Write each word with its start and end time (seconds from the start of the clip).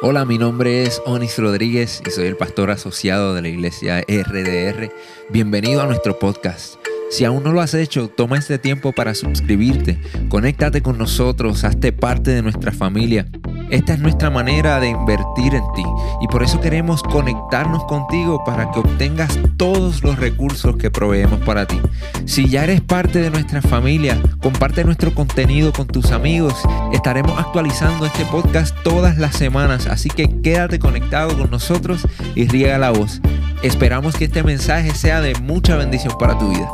Hola, 0.00 0.24
mi 0.24 0.38
nombre 0.38 0.84
es 0.84 1.02
Onis 1.06 1.36
Rodríguez 1.38 2.00
y 2.06 2.10
soy 2.12 2.28
el 2.28 2.36
pastor 2.36 2.70
asociado 2.70 3.34
de 3.34 3.42
la 3.42 3.48
iglesia 3.48 4.00
RDR. 4.02 4.92
Bienvenido 5.28 5.82
a 5.82 5.86
nuestro 5.86 6.20
podcast. 6.20 6.76
Si 7.10 7.24
aún 7.24 7.42
no 7.42 7.52
lo 7.52 7.62
has 7.62 7.72
hecho, 7.72 8.08
toma 8.08 8.36
este 8.36 8.58
tiempo 8.58 8.92
para 8.92 9.14
suscribirte, 9.14 9.98
conéctate 10.28 10.82
con 10.82 10.98
nosotros, 10.98 11.64
hazte 11.64 11.90
parte 11.90 12.32
de 12.32 12.42
nuestra 12.42 12.70
familia. 12.70 13.26
Esta 13.70 13.94
es 13.94 13.98
nuestra 13.98 14.28
manera 14.28 14.78
de 14.78 14.88
invertir 14.88 15.54
en 15.54 15.62
ti 15.74 15.84
y 16.20 16.28
por 16.28 16.42
eso 16.42 16.60
queremos 16.60 17.02
conectarnos 17.02 17.84
contigo 17.84 18.44
para 18.44 18.70
que 18.70 18.80
obtengas 18.80 19.38
todos 19.56 20.02
los 20.02 20.18
recursos 20.18 20.76
que 20.76 20.90
proveemos 20.90 21.40
para 21.40 21.66
ti. 21.66 21.80
Si 22.26 22.48
ya 22.48 22.64
eres 22.64 22.82
parte 22.82 23.20
de 23.20 23.30
nuestra 23.30 23.62
familia, 23.62 24.20
comparte 24.42 24.84
nuestro 24.84 25.14
contenido 25.14 25.72
con 25.72 25.86
tus 25.86 26.12
amigos. 26.12 26.54
Estaremos 26.92 27.38
actualizando 27.38 28.04
este 28.04 28.26
podcast 28.26 28.76
todas 28.82 29.16
las 29.16 29.34
semanas, 29.34 29.86
así 29.86 30.10
que 30.10 30.40
quédate 30.42 30.78
conectado 30.78 31.36
con 31.38 31.50
nosotros 31.50 32.06
y 32.34 32.46
riega 32.48 32.76
la 32.76 32.90
voz. 32.90 33.22
Esperamos 33.62 34.14
que 34.14 34.26
este 34.26 34.42
mensaje 34.42 34.94
sea 34.94 35.20
de 35.20 35.34
mucha 35.36 35.76
bendición 35.76 36.14
para 36.18 36.38
tu 36.38 36.50
vida. 36.50 36.70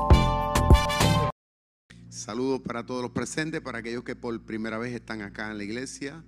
Saludos 2.25 2.63
para 2.63 2.87
todos 2.87 3.03
los 3.03 3.11
presentes, 3.11 3.61
para 3.61 3.81
aquellos 3.81 4.03
que 4.03 4.17
por 4.17 4.41
primera 4.41 4.79
vez 4.79 4.95
están 4.95 5.21
acá 5.21 5.51
en 5.51 5.59
la 5.59 5.65
iglesia. 5.65 6.25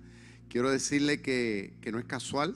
Quiero 0.47 0.69
decirle 0.69 1.23
que, 1.23 1.73
no 1.91 1.97
es 1.97 2.05
casual, 2.05 2.55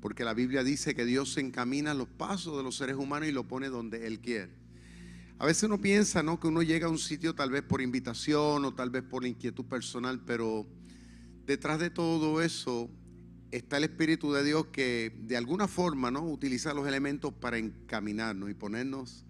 porque 0.00 0.24
la 0.24 0.32
Biblia 0.32 0.64
dice 0.64 0.94
que 0.94 1.04
Dios 1.04 1.36
encamina 1.36 1.92
los 1.92 2.08
pasos 2.08 2.56
de 2.56 2.62
los 2.62 2.78
seres 2.78 2.96
humanos 2.96 3.28
y 3.28 3.32
lo 3.32 3.46
pone 3.46 3.68
donde 3.68 4.06
Él 4.06 4.18
quiere. 4.20 4.50
A 5.38 5.44
veces 5.44 5.64
uno 5.64 5.78
piensa 5.78 6.22
¿no? 6.22 6.40
que 6.40 6.46
uno 6.46 6.62
llega 6.62 6.86
a 6.86 6.90
un 6.90 6.96
sitio 6.96 7.34
tal 7.34 7.50
vez 7.50 7.60
por 7.60 7.82
invitación 7.82 8.64
o 8.64 8.72
tal 8.72 8.88
vez 8.88 9.02
por 9.02 9.26
inquietud 9.26 9.66
personal, 9.66 10.22
pero 10.24 10.66
detrás 11.44 11.78
de 11.78 11.90
todo 11.90 12.40
eso 12.40 12.88
está 13.50 13.76
el 13.76 13.84
Espíritu 13.84 14.32
de 14.32 14.42
Dios 14.42 14.68
que 14.68 15.14
de 15.20 15.36
alguna 15.36 15.68
forma 15.68 16.10
¿no? 16.10 16.22
utiliza 16.22 16.72
los 16.72 16.88
elementos 16.88 17.34
para 17.34 17.58
encaminarnos 17.58 18.48
y 18.48 18.54
ponernos 18.54 19.23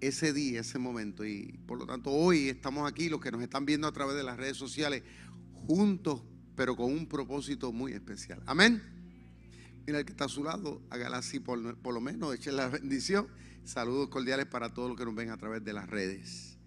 ese 0.00 0.32
día, 0.32 0.60
ese 0.60 0.78
momento. 0.78 1.24
Y 1.24 1.58
por 1.66 1.78
lo 1.78 1.86
tanto 1.86 2.10
hoy 2.10 2.48
estamos 2.48 2.90
aquí, 2.90 3.08
los 3.08 3.20
que 3.20 3.30
nos 3.30 3.42
están 3.42 3.66
viendo 3.66 3.86
a 3.86 3.92
través 3.92 4.16
de 4.16 4.22
las 4.22 4.36
redes 4.36 4.56
sociales, 4.56 5.02
juntos, 5.52 6.22
pero 6.56 6.76
con 6.76 6.92
un 6.92 7.06
propósito 7.06 7.72
muy 7.72 7.92
especial. 7.92 8.42
Amén. 8.46 8.82
Mira 9.86 10.00
el 10.00 10.04
que 10.04 10.12
está 10.12 10.26
a 10.26 10.28
su 10.28 10.44
lado, 10.44 10.82
hágala 10.90 11.18
así 11.18 11.40
por, 11.40 11.58
lo 11.58 12.00
menos, 12.00 12.34
eche 12.34 12.52
la 12.52 12.68
bendición. 12.68 13.26
Saludos 13.64 14.08
cordiales 14.08 14.46
para 14.46 14.72
todos 14.72 14.90
los 14.90 14.98
que 14.98 15.04
nos 15.04 15.14
ven 15.14 15.30
a 15.30 15.36
través 15.36 15.64
de 15.64 15.72
las 15.72 15.88
redes. 15.88 16.58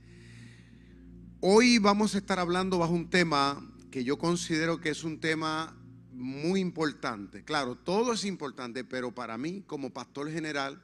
Hoy 1.39 1.77
vamos 1.77 2.15
a 2.15 2.19
estar 2.19 2.39
hablando 2.39 2.77
bajo 2.77 2.93
un 2.93 3.09
tema 3.09 3.63
que 3.91 4.03
yo 4.03 4.17
considero 4.17 4.79
que 4.79 4.89
es 4.89 5.03
un 5.03 5.19
tema 5.19 5.77
muy 6.13 6.59
importante. 6.59 7.43
Claro, 7.43 7.75
todo 7.75 8.13
es 8.13 8.25
importante, 8.25 8.83
pero 8.83 9.13
para 9.13 9.37
mí 9.37 9.63
como 9.67 9.91
pastor 9.91 10.31
general, 10.31 10.83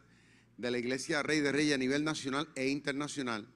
de 0.57 0.71
la 0.71 0.77
Iglesia 0.79 1.23
Rey 1.23 1.39
de 1.39 1.51
Reyes 1.51 1.75
a 1.75 1.77
nivel 1.77 2.03
nacional 2.03 2.49
e 2.55 2.67
internacional, 2.67 3.47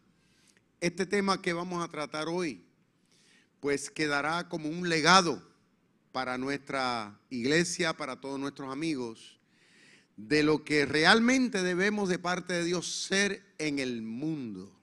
este 0.80 1.06
tema 1.06 1.42
que 1.42 1.54
vamos 1.54 1.84
a 1.84 1.90
tratar 1.90 2.28
hoy, 2.28 2.64
pues 3.60 3.90
quedará 3.90 4.50
como 4.50 4.70
un 4.70 4.90
legado 4.90 5.42
para 6.12 6.38
nuestra 6.38 7.20
iglesia, 7.30 7.94
para 7.94 8.20
todos 8.20 8.40
nuestros 8.40 8.72
amigos, 8.72 9.40
de 10.18 10.44
lo 10.44 10.64
que 10.64 10.86
realmente 10.86 11.64
debemos 11.64 12.10
de 12.10 12.20
parte 12.20 12.54
de 12.54 12.64
Dios 12.64 13.06
ser 13.06 13.44
en 13.58 13.80
el 13.80 14.02
mundo. 14.02 14.76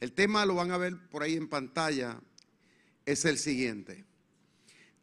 El 0.00 0.12
tema 0.12 0.46
lo 0.46 0.54
van 0.54 0.70
a 0.70 0.78
ver 0.78 0.96
por 1.08 1.22
ahí 1.22 1.34
en 1.34 1.48
pantalla, 1.48 2.20
es 3.06 3.24
el 3.24 3.38
siguiente. 3.38 4.04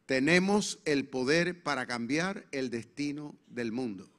Tenemos 0.05 0.79
el 0.85 1.07
poder 1.07 1.63
para 1.63 1.85
cambiar 1.85 2.45
el 2.51 2.69
destino 2.69 3.35
del 3.47 3.71
mundo. 3.71 4.09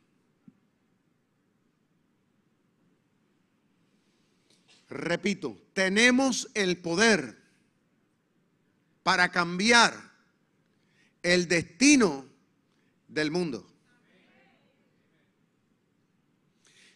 Repito, 4.93 5.59
tenemos 5.73 6.51
el 6.53 6.77
poder 6.77 7.43
para 9.03 9.31
cambiar 9.31 9.95
el 11.23 11.49
destino 11.49 12.27
del 13.09 13.31
mundo. 13.31 13.67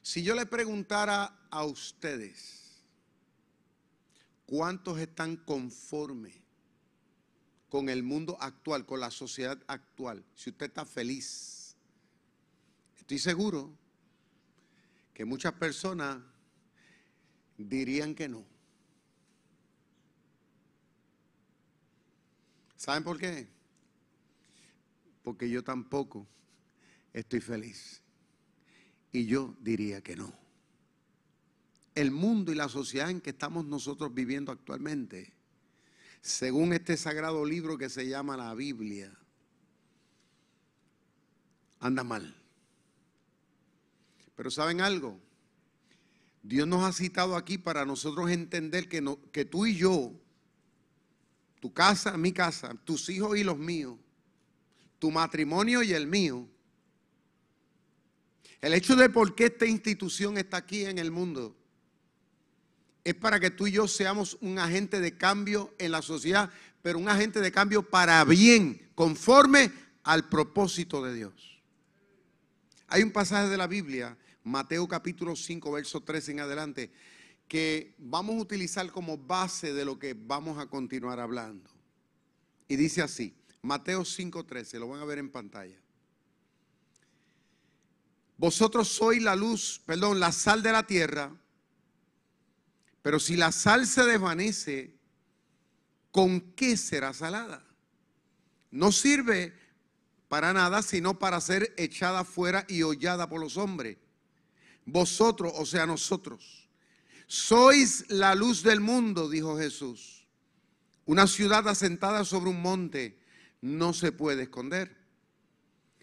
Si 0.03 0.23
yo 0.23 0.35
le 0.35 0.45
preguntara 0.45 1.49
a 1.51 1.65
ustedes, 1.65 2.83
¿cuántos 4.45 4.99
están 4.99 5.37
conformes 5.37 6.35
con 7.71 7.89
el 7.89 8.03
mundo 8.03 8.37
actual, 8.41 8.85
con 8.85 9.01
la 9.01 9.11
sociedad 9.11 9.59
actual? 9.69 10.23
Si 10.35 10.51
usted 10.51 10.67
está 10.67 10.85
feliz, 10.85 11.75
estoy 12.99 13.19
seguro 13.19 13.75
que 15.15 15.25
muchas 15.25 15.55
personas 15.55 16.19
dirían 17.59 18.15
que 18.15 18.29
no. 18.29 18.45
¿Saben 22.77 23.03
por 23.03 23.19
qué? 23.19 23.49
Porque 25.23 25.49
yo 25.49 25.65
tampoco 25.65 26.27
estoy 27.13 27.41
feliz. 27.41 28.03
Y 29.13 29.27
yo 29.27 29.57
diría 29.61 30.03
que 30.03 30.15
no. 30.15 30.33
El 31.95 32.11
mundo 32.11 32.53
y 32.53 32.55
la 32.55 32.69
sociedad 32.69 33.11
en 33.11 33.21
que 33.21 33.31
estamos 33.31 33.65
nosotros 33.65 34.13
viviendo 34.13 34.53
actualmente, 34.53 35.33
según 36.21 36.75
este 36.75 36.97
sagrado 36.97 37.45
libro 37.45 37.79
que 37.79 37.89
se 37.89 38.07
llama 38.07 38.37
la 38.37 38.55
Biblia, 38.55 39.17
anda 41.81 42.05
mal. 42.05 42.37
Pero 44.35 44.51
¿saben 44.51 44.83
algo? 44.83 45.19
Dios 46.47 46.69
nos 46.69 46.85
ha 46.85 46.93
citado 46.93 47.35
aquí 47.35 47.59
para 47.59 47.85
nosotros 47.85 48.31
entender 48.31 48.89
que, 48.89 49.01
no, 49.01 49.19
que 49.33 49.45
tú 49.45 49.67
y 49.67 49.75
yo, 49.75 50.13
tu 51.61 51.73
casa, 51.73 52.17
mi 52.17 52.33
casa, 52.33 52.75
tus 52.85 53.09
hijos 53.09 53.37
y 53.37 53.43
los 53.43 53.59
míos, 53.59 53.97
tu 55.01 55.11
matrimonio 55.11 55.83
y 55.83 55.93
el 55.93 56.07
mío, 56.07 56.47
el 58.61 58.75
hecho 58.75 58.95
de 58.95 59.09
por 59.09 59.35
qué 59.35 59.47
esta 59.47 59.67
institución 59.67 60.39
está 60.39 60.59
aquí 60.59 60.85
en 60.85 60.99
el 60.99 61.11
mundo 61.11 61.57
es 63.03 63.15
para 63.15 63.39
que 63.39 63.51
tú 63.51 63.69
y 63.69 63.73
yo 63.73 63.87
seamos 63.87 64.37
un 64.41 64.59
agente 64.59 65.01
de 65.01 65.17
cambio 65.17 65.73
en 65.79 65.93
la 65.93 66.03
sociedad, 66.03 66.51
pero 66.83 66.99
un 66.99 67.09
agente 67.09 67.41
de 67.41 67.53
cambio 67.53 67.83
para 67.83 68.25
bien, 68.25 68.91
conforme 68.97 69.73
al 70.03 70.29
propósito 70.29 71.05
de 71.05 71.15
Dios. 71.15 71.61
Hay 72.89 73.05
un 73.05 73.13
pasaje 73.13 73.49
de 73.49 73.57
la 73.57 73.69
Biblia 73.69 74.17
Mateo 74.47 74.87
capítulo 74.87 75.35
5, 75.35 75.73
verso 75.73 76.03
13 76.03 76.31
en 76.31 76.41
adelante, 76.41 76.93
que 77.49 77.97
vamos 77.99 78.37
a 78.37 78.43
utilizar 78.43 78.93
como 78.93 79.19
base 79.19 79.73
de 79.73 79.85
lo 79.85 79.99
que 79.99 80.15
vamos 80.15 80.59
a 80.61 80.69
continuar 80.69 81.19
hablando. 81.19 81.69
Y 82.69 82.77
dice 82.77 83.03
así, 83.03 83.35
Mateo 83.63 84.05
5, 84.05 84.47
13, 84.47 84.79
lo 84.79 84.87
van 84.87 85.01
a 85.01 85.05
ver 85.05 85.19
en 85.19 85.33
pantalla. 85.33 85.77
Vosotros 88.37 88.87
sois 88.87 89.21
la 89.21 89.35
luz, 89.35 89.83
perdón, 89.85 90.21
la 90.21 90.31
sal 90.31 90.63
de 90.63 90.71
la 90.71 90.87
tierra, 90.87 91.37
pero 93.03 93.19
si 93.19 93.35
la 93.35 93.51
sal 93.51 93.85
se 93.85 94.05
desvanece, 94.05 94.95
¿con 96.13 96.53
qué 96.53 96.77
será 96.77 97.13
salada? 97.13 97.67
No 98.71 98.93
sirve 98.93 99.59
para 100.29 100.53
nada, 100.53 100.83
sino 100.83 101.19
para 101.19 101.41
ser 101.41 101.75
echada 101.77 102.23
fuera 102.23 102.65
y 102.69 102.85
hollada 102.85 103.29
por 103.29 103.41
los 103.41 103.57
hombres. 103.57 103.97
Vosotros, 104.87 105.53
o 105.57 105.67
sea, 105.67 105.85
nosotros, 105.85 106.69
sois 107.27 108.09
la 108.09 108.37
luz 108.37 108.63
del 108.63 108.81
mundo, 108.81 109.29
dijo 109.29 109.59
Jesús. 109.59 110.27
Una 111.05 111.27
ciudad 111.27 111.69
asentada 111.69 112.25
sobre 112.25 112.51
un 112.51 112.63
monte 112.63 113.19
no 113.61 113.93
se 113.93 114.13
puede 114.13 114.45
esconder. 114.45 114.97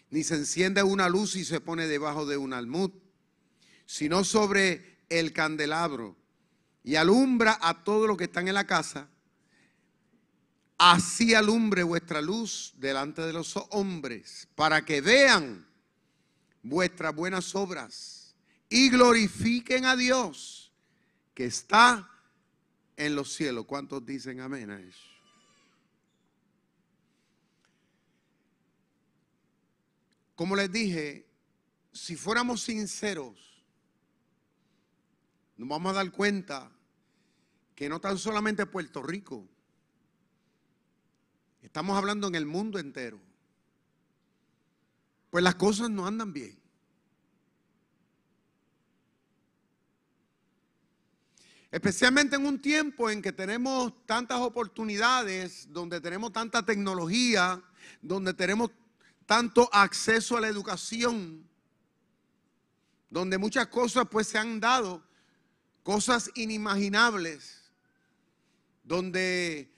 Ni 0.09 0.23
se 0.23 0.35
enciende 0.35 0.83
una 0.83 1.07
luz 1.07 1.35
y 1.37 1.45
se 1.45 1.61
pone 1.61 1.87
debajo 1.87 2.25
de 2.25 2.35
un 2.35 2.53
almud, 2.53 2.91
sino 3.85 4.25
sobre 4.25 4.99
el 5.09 5.31
candelabro 5.31 6.17
y 6.83 6.95
alumbra 6.95 7.57
a 7.61 7.85
todo 7.85 8.05
lo 8.05 8.17
que 8.17 8.25
están 8.25 8.49
en 8.49 8.53
la 8.53 8.67
casa. 8.67 9.09
Así 10.77 11.33
alumbre 11.33 11.83
vuestra 11.83 12.21
luz 12.21 12.73
delante 12.75 13.21
de 13.21 13.31
los 13.31 13.55
hombres, 13.69 14.49
para 14.55 14.83
que 14.83 14.99
vean 14.99 15.65
vuestras 16.61 17.15
buenas 17.15 17.55
obras 17.55 18.22
y 18.73 18.89
glorifiquen 18.89 19.85
a 19.85 19.95
Dios 19.95 20.73
que 21.35 21.45
está 21.45 22.09
en 22.97 23.15
los 23.15 23.31
cielos. 23.31 23.67
¿Cuántos 23.67 24.03
dicen 24.03 24.39
amén 24.39 24.71
a 24.71 24.81
eso? 24.81 25.07
Como 30.33 30.55
les 30.55 30.71
dije, 30.71 31.29
si 31.91 32.15
fuéramos 32.15 32.63
sinceros, 32.63 33.63
nos 35.55 35.69
vamos 35.69 35.91
a 35.91 35.97
dar 35.97 36.11
cuenta 36.11 36.71
que 37.75 37.87
no 37.87 38.01
tan 38.01 38.17
solamente 38.17 38.65
Puerto 38.65 39.03
Rico, 39.03 39.47
estamos 41.61 41.95
hablando 41.95 42.27
en 42.27 42.33
el 42.33 42.47
mundo 42.47 42.79
entero. 42.79 43.21
pues 45.29 45.43
las 45.43 45.55
cosas 45.55 45.91
no 45.91 46.07
andan 46.07 46.33
bien. 46.33 46.62
Especialmente 51.73 52.35
en 52.35 52.45
un 52.45 52.61
tiempo 52.61 53.09
en 53.09 53.19
que 53.19 53.31
tenemos 53.31 53.93
tantas 54.05 54.37
oportunidades, 54.37 55.65
donde 55.71 55.99
tenemos 55.99 56.31
tanta 56.31 56.63
tecnología, 56.63 57.59
donde 57.99 58.31
tenemos 58.35 58.69
tanto 59.25 59.67
acceso 59.73 60.37
a 60.37 60.41
la 60.41 60.49
educación, 60.49 61.43
donde 63.09 63.39
muchas 63.39 63.65
cosas 63.69 64.05
pues 64.07 64.27
se 64.27 64.37
han 64.37 64.59
dado, 64.59 65.03
cosas 65.81 66.29
inimaginables, 66.35 67.71
donde 68.83 69.73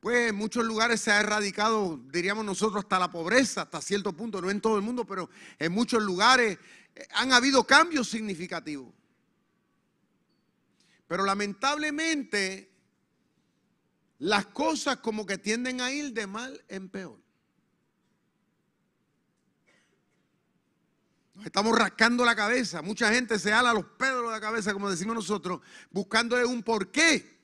pues 0.00 0.30
en 0.30 0.34
muchos 0.34 0.64
lugares 0.64 1.00
se 1.02 1.12
ha 1.12 1.20
erradicado, 1.20 2.00
diríamos 2.10 2.44
nosotros, 2.44 2.82
hasta 2.82 2.98
la 2.98 3.12
pobreza, 3.12 3.62
hasta 3.62 3.80
cierto 3.80 4.12
punto, 4.12 4.42
no 4.42 4.50
en 4.50 4.60
todo 4.60 4.74
el 4.74 4.82
mundo, 4.82 5.04
pero 5.04 5.30
en 5.60 5.70
muchos 5.70 6.02
lugares 6.02 6.58
eh, 6.96 7.06
han 7.14 7.32
habido 7.32 7.62
cambios 7.64 8.08
significativos. 8.08 8.92
Pero 11.06 11.24
lamentablemente 11.24 12.70
las 14.18 14.46
cosas 14.46 14.98
como 14.98 15.26
que 15.26 15.38
tienden 15.38 15.80
a 15.80 15.90
ir 15.90 16.12
de 16.12 16.26
mal 16.26 16.64
en 16.68 16.88
peor. 16.88 17.20
Nos 21.34 21.44
estamos 21.44 21.78
rascando 21.78 22.24
la 22.24 22.34
cabeza. 22.34 22.80
Mucha 22.80 23.12
gente 23.12 23.38
se 23.38 23.52
ala 23.52 23.74
los 23.74 23.84
pelos 23.84 24.24
de 24.24 24.30
la 24.30 24.40
cabeza, 24.40 24.72
como 24.72 24.90
decimos 24.90 25.14
nosotros, 25.14 25.60
buscándole 25.90 26.46
un 26.46 26.62
porqué. 26.62 27.36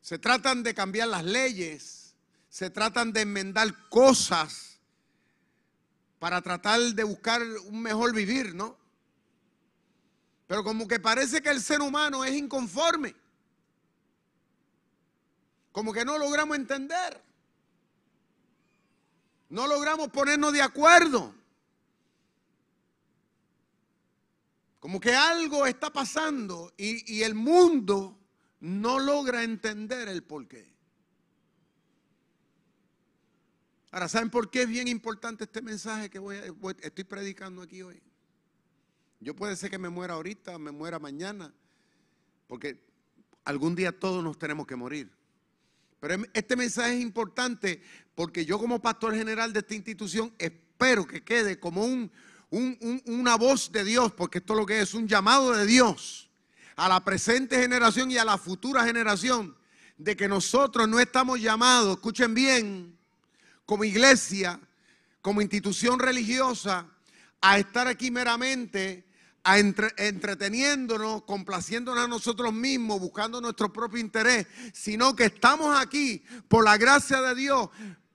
Se 0.00 0.18
tratan 0.18 0.64
de 0.64 0.74
cambiar 0.74 1.06
las 1.06 1.24
leyes, 1.24 2.16
se 2.48 2.70
tratan 2.70 3.12
de 3.12 3.20
enmendar 3.20 3.88
cosas 3.88 4.80
para 6.18 6.42
tratar 6.42 6.80
de 6.80 7.04
buscar 7.04 7.40
un 7.66 7.80
mejor 7.80 8.12
vivir, 8.12 8.52
¿no? 8.56 8.79
Pero 10.50 10.64
como 10.64 10.88
que 10.88 10.98
parece 10.98 11.40
que 11.40 11.48
el 11.48 11.62
ser 11.62 11.80
humano 11.80 12.24
es 12.24 12.32
inconforme. 12.34 13.14
Como 15.70 15.92
que 15.92 16.04
no 16.04 16.18
logramos 16.18 16.56
entender. 16.56 17.22
No 19.48 19.68
logramos 19.68 20.08
ponernos 20.08 20.52
de 20.52 20.60
acuerdo. 20.60 21.32
Como 24.80 24.98
que 24.98 25.14
algo 25.14 25.66
está 25.66 25.92
pasando 25.92 26.74
y, 26.76 27.18
y 27.18 27.22
el 27.22 27.36
mundo 27.36 28.18
no 28.58 28.98
logra 28.98 29.44
entender 29.44 30.08
el 30.08 30.24
porqué. 30.24 30.68
Ahora, 33.92 34.08
¿saben 34.08 34.30
por 34.30 34.50
qué 34.50 34.62
es 34.62 34.68
bien 34.68 34.88
importante 34.88 35.44
este 35.44 35.62
mensaje 35.62 36.10
que 36.10 36.18
voy 36.18 36.38
estoy 36.82 37.04
predicando 37.04 37.62
aquí 37.62 37.82
hoy? 37.82 38.02
Yo 39.20 39.36
puede 39.36 39.54
ser 39.54 39.70
que 39.70 39.78
me 39.78 39.90
muera 39.90 40.14
ahorita, 40.14 40.58
me 40.58 40.70
muera 40.70 40.98
mañana, 40.98 41.52
porque 42.46 42.82
algún 43.44 43.74
día 43.74 43.92
todos 43.92 44.24
nos 44.24 44.38
tenemos 44.38 44.66
que 44.66 44.76
morir. 44.76 45.10
Pero 46.00 46.14
em, 46.14 46.24
este 46.32 46.56
mensaje 46.56 46.96
es 46.96 47.02
importante 47.02 47.82
porque 48.14 48.46
yo 48.46 48.58
como 48.58 48.80
pastor 48.80 49.14
general 49.14 49.52
de 49.52 49.60
esta 49.60 49.74
institución 49.74 50.32
espero 50.38 51.06
que 51.06 51.22
quede 51.22 51.60
como 51.60 51.84
un, 51.84 52.10
una 52.50 53.36
voz 53.36 53.70
de 53.70 53.84
Dios, 53.84 54.10
porque 54.12 54.38
esto 54.38 54.54
es 54.54 54.58
lo 54.58 54.66
que 54.66 54.80
es, 54.80 54.94
un 54.94 55.06
llamado 55.06 55.52
de 55.52 55.66
Dios 55.66 56.30
a 56.76 56.88
la 56.88 57.04
presente 57.04 57.60
generación 57.60 58.10
y 58.10 58.16
a 58.16 58.24
la 58.24 58.38
futura 58.38 58.84
generación, 58.84 59.54
de 59.98 60.16
que 60.16 60.28
nosotros 60.28 60.88
no 60.88 60.98
estamos 60.98 61.38
llamados, 61.38 61.96
escuchen 61.96 62.32
bien, 62.32 62.98
como 63.66 63.84
iglesia, 63.84 64.58
como 65.20 65.42
institución 65.42 65.98
religiosa, 65.98 66.86
a 67.42 67.58
estar 67.58 67.86
aquí 67.86 68.10
meramente 68.10 69.09
entreteniéndonos, 69.44 71.22
complaciéndonos 71.22 72.04
a 72.04 72.08
nosotros 72.08 72.52
mismos, 72.52 73.00
buscando 73.00 73.40
nuestro 73.40 73.72
propio 73.72 74.00
interés, 74.00 74.46
sino 74.72 75.16
que 75.16 75.24
estamos 75.24 75.78
aquí 75.78 76.22
por 76.48 76.64
la 76.64 76.76
gracia 76.76 77.20
de 77.22 77.34
Dios. 77.34 77.68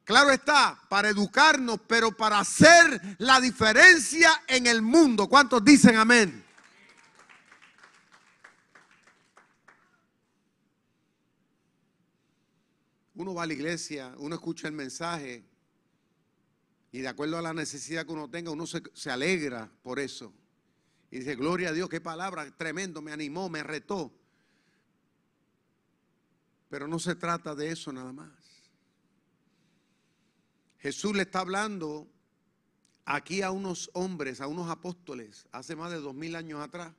Claro 0.04 0.30
está, 0.30 0.80
para 0.88 1.10
educarnos, 1.10 1.80
pero 1.88 2.12
para 2.12 2.39
hacer 2.39 3.01
la 3.18 3.42
diferencia 3.42 4.30
en 4.48 4.68
el 4.68 4.83
mundo. 4.83 5.27
¿Cuántos 5.27 5.66
dicen 5.66 5.95
amén? 5.95 6.44
Uno 13.16 13.33
va 13.33 13.44
a 13.44 13.48
la 13.48 13.54
iglesia, 13.54 14.13
uno 14.18 14.36
escucha 14.36 14.68
el 14.68 14.74
mensaje 14.74 15.44
y 16.92 17.00
de 17.00 17.07
acuerdo 17.07 17.38
a 17.38 17.42
la 17.42 17.54
necesidad 17.54 18.06
que 18.06 18.12
uno 18.12 18.30
tenga, 18.30 18.51
uno 18.51 18.66
se, 18.68 19.10
alegra 19.10 19.71
por 19.83 20.00
eso. 20.00 20.33
Y 21.16 21.20
dice, 21.20 21.36
gloria 21.36 21.70
a 21.70 21.72
Dios, 21.72 21.88
qué 21.88 22.02
palabra 22.02 22.46
tremendo, 22.58 23.02
me 23.02 23.14
animó, 23.14 23.48
me 23.48 23.64
retó. 23.64 24.12
Pero 26.68 26.90
no 26.90 27.00
se 27.00 27.16
trata 27.16 27.56
de 27.56 27.72
eso 27.72 27.94
nada 27.94 28.12
más. 28.12 28.34
Jesús 30.80 31.16
le 31.16 31.22
está 31.22 31.40
hablando 31.40 32.12
aquí 33.06 33.42
a 33.44 33.52
unos 33.52 33.90
hombres, 33.94 34.42
a 34.42 34.48
unos 34.48 34.70
apóstoles, 34.70 35.48
hace 35.54 35.78
más 35.78 35.90
de 35.90 36.02
dos 36.02 36.14
mil 36.14 36.36
años 36.36 36.60
atrás, 36.60 36.92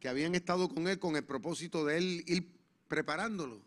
que 0.00 0.08
habían 0.08 0.34
estado 0.34 0.68
con 0.68 0.88
él 0.88 0.98
con 0.98 1.14
el 1.14 1.22
propósito 1.22 1.84
de 1.84 1.98
él 1.98 2.24
ir 2.26 2.58
preparándolo. 2.88 3.62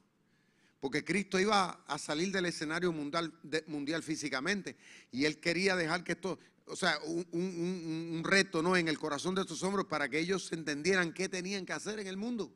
Porque 0.82 1.06
Cristo 1.06 1.40
iba 1.40 1.86
a 1.88 1.98
salir 1.98 2.34
del 2.34 2.48
escenario 2.48 2.92
mundial, 2.92 3.34
mundial 3.68 4.04
físicamente 4.04 4.76
y 5.10 5.24
él 5.24 5.40
quería 5.40 5.78
dejar 5.78 6.04
que 6.04 6.12
esto, 6.12 6.38
o 6.68 6.76
sea, 6.76 7.00
un, 7.32 8.22
reto 8.24 8.62
¿no? 8.62 8.76
en 8.76 8.88
el 8.88 9.00
corazón 9.00 9.36
de 9.36 9.42
estos 9.42 9.64
hombres 9.64 9.86
para 9.86 10.10
que 10.10 10.20
ellos 10.20 10.52
entendieran 10.52 11.14
qué 11.14 11.30
tenían 11.30 11.66
que 11.66 11.74
hacer 11.74 12.00
en 12.00 12.08
el 12.08 12.18
mundo. 12.18 12.52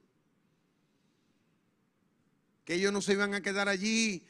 Que 2.65 2.75
ellos 2.75 2.91
no 2.91 3.01
se 3.01 3.13
iban 3.13 3.33
a 3.33 3.41
quedar 3.41 3.69
allí 3.69 4.25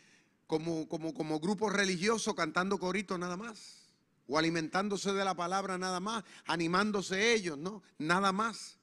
como, 0.45 0.87
como, 0.87 1.13
como 1.13 1.39
grupo 1.39 1.69
religioso 1.69 2.35
cantando 2.35 2.77
coritos 2.77 3.17
nada 3.17 3.37
más, 3.37 3.93
o 4.27 4.37
alimentándose 4.37 5.13
de 5.13 5.25
la 5.25 5.35
palabra 5.35 5.77
nada 5.77 5.99
más, 5.99 6.23
animándose 6.45 7.33
ellos, 7.33 7.57
¿no? 7.57 7.81
Nada 7.97 8.31
más. 8.31 8.77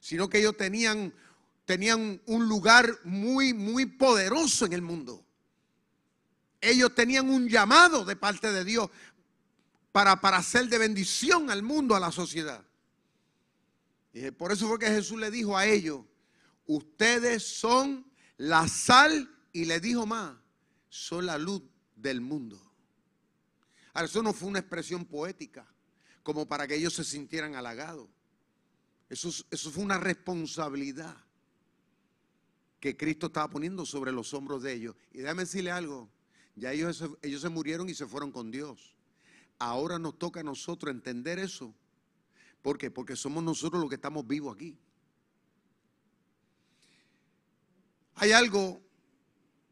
Sino 0.00 0.28
que 0.28 0.38
ellos 0.38 0.56
tenían, 0.56 1.12
tenían 1.64 2.20
un 2.26 2.48
lugar 2.48 2.98
muy, 3.04 3.54
muy 3.54 3.86
poderoso 3.86 4.66
en 4.66 4.74
el 4.74 4.82
mundo. 4.82 5.24
Ellos 6.60 6.94
tenían 6.94 7.30
un 7.30 7.48
llamado 7.48 8.04
de 8.04 8.16
parte 8.16 8.52
de 8.52 8.64
Dios 8.64 8.90
para, 9.92 10.20
para 10.20 10.40
de 10.40 10.78
bendición 10.78 11.50
al 11.50 11.62
mundo, 11.62 11.94
a 11.94 12.00
la 12.00 12.12
sociedad. 12.12 12.64
Y 14.12 14.30
por 14.30 14.52
eso 14.52 14.68
fue 14.68 14.78
que 14.78 14.86
Jesús 14.86 15.18
le 15.18 15.30
dijo 15.30 15.56
a 15.56 15.66
ellos, 15.66 16.04
ustedes 16.66 17.42
son 17.44 18.10
la 18.36 18.68
sal 18.68 19.30
y 19.52 19.64
le 19.64 19.80
dijo 19.80 20.06
más, 20.06 20.36
son 20.88 21.26
la 21.26 21.38
luz 21.38 21.62
del 21.96 22.20
mundo. 22.20 22.60
Ahora, 23.92 24.06
eso 24.06 24.22
no 24.22 24.32
fue 24.32 24.48
una 24.48 24.60
expresión 24.60 25.04
poética, 25.04 25.66
como 26.22 26.46
para 26.46 26.66
que 26.66 26.76
ellos 26.76 26.94
se 26.94 27.04
sintieran 27.04 27.54
halagados. 27.54 28.08
Eso, 29.08 29.30
eso 29.50 29.70
fue 29.70 29.82
una 29.82 29.98
responsabilidad 29.98 31.16
que 32.80 32.96
Cristo 32.96 33.26
estaba 33.26 33.48
poniendo 33.50 33.84
sobre 33.84 34.12
los 34.12 34.32
hombros 34.34 34.62
de 34.62 34.72
ellos. 34.72 34.96
Y 35.12 35.18
déjame 35.18 35.42
decirle 35.42 35.70
algo, 35.70 36.10
ya 36.54 36.72
ellos, 36.72 37.02
ellos 37.22 37.42
se 37.42 37.48
murieron 37.48 37.88
y 37.88 37.94
se 37.94 38.06
fueron 38.06 38.30
con 38.30 38.50
Dios. 38.50 38.97
Ahora 39.58 39.98
nos 39.98 40.18
toca 40.18 40.40
a 40.40 40.44
nosotros 40.44 40.94
entender 40.94 41.38
eso. 41.38 41.74
¿Por 42.62 42.78
qué? 42.78 42.90
Porque 42.90 43.16
somos 43.16 43.42
nosotros 43.42 43.80
los 43.80 43.88
que 43.88 43.96
estamos 43.96 44.26
vivos 44.26 44.54
aquí. 44.54 44.78
Hay 48.16 48.32
algo 48.32 48.80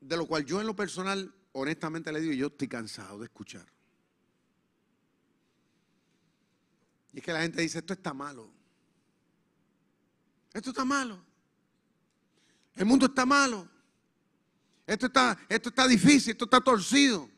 de 0.01 0.17
lo 0.17 0.27
cual 0.27 0.45
yo 0.45 0.61
en 0.61 0.67
lo 0.67 0.77
personal, 0.77 1.35
honestamente 1.53 2.13
le 2.13 2.21
digo, 2.21 2.33
yo 2.33 2.47
estoy 2.47 2.69
cansado 2.69 3.19
de 3.19 3.25
escuchar. 3.27 3.67
Y 7.13 7.19
es 7.19 7.25
que 7.25 7.33
la 7.33 7.43
gente 7.43 7.63
dice, 7.63 7.79
esto 7.79 7.93
está 7.93 8.13
malo. 8.13 8.53
Esto 10.53 10.71
está 10.71 10.85
malo. 10.85 11.19
El 12.75 12.87
mundo 12.87 13.07
está 13.07 13.27
malo. 13.27 13.69
Esto 14.87 15.07
está, 15.07 15.37
esto 15.49 15.71
está 15.71 15.89
difícil, 15.89 16.33
esto 16.33 16.45
está 16.45 16.61
torcido. 16.61 17.29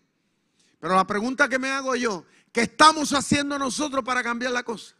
Pero 0.78 0.94
la 0.94 1.06
pregunta 1.06 1.48
que 1.48 1.58
me 1.58 1.70
hago 1.70 1.96
yo, 1.96 2.26
¿qué 2.52 2.62
estamos 2.62 3.12
haciendo 3.12 3.58
nosotros 3.58 4.04
para 4.04 4.22
cambiar 4.22 4.52
la 4.52 4.62
cosa? 4.62 4.94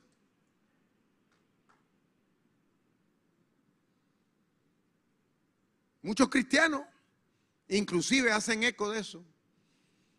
Muchos 6.03 6.29
cristianos 6.29 6.83
inclusive 7.69 8.33
hacen 8.33 8.63
eco 8.63 8.91
de 8.91 9.01
eso. 9.01 9.25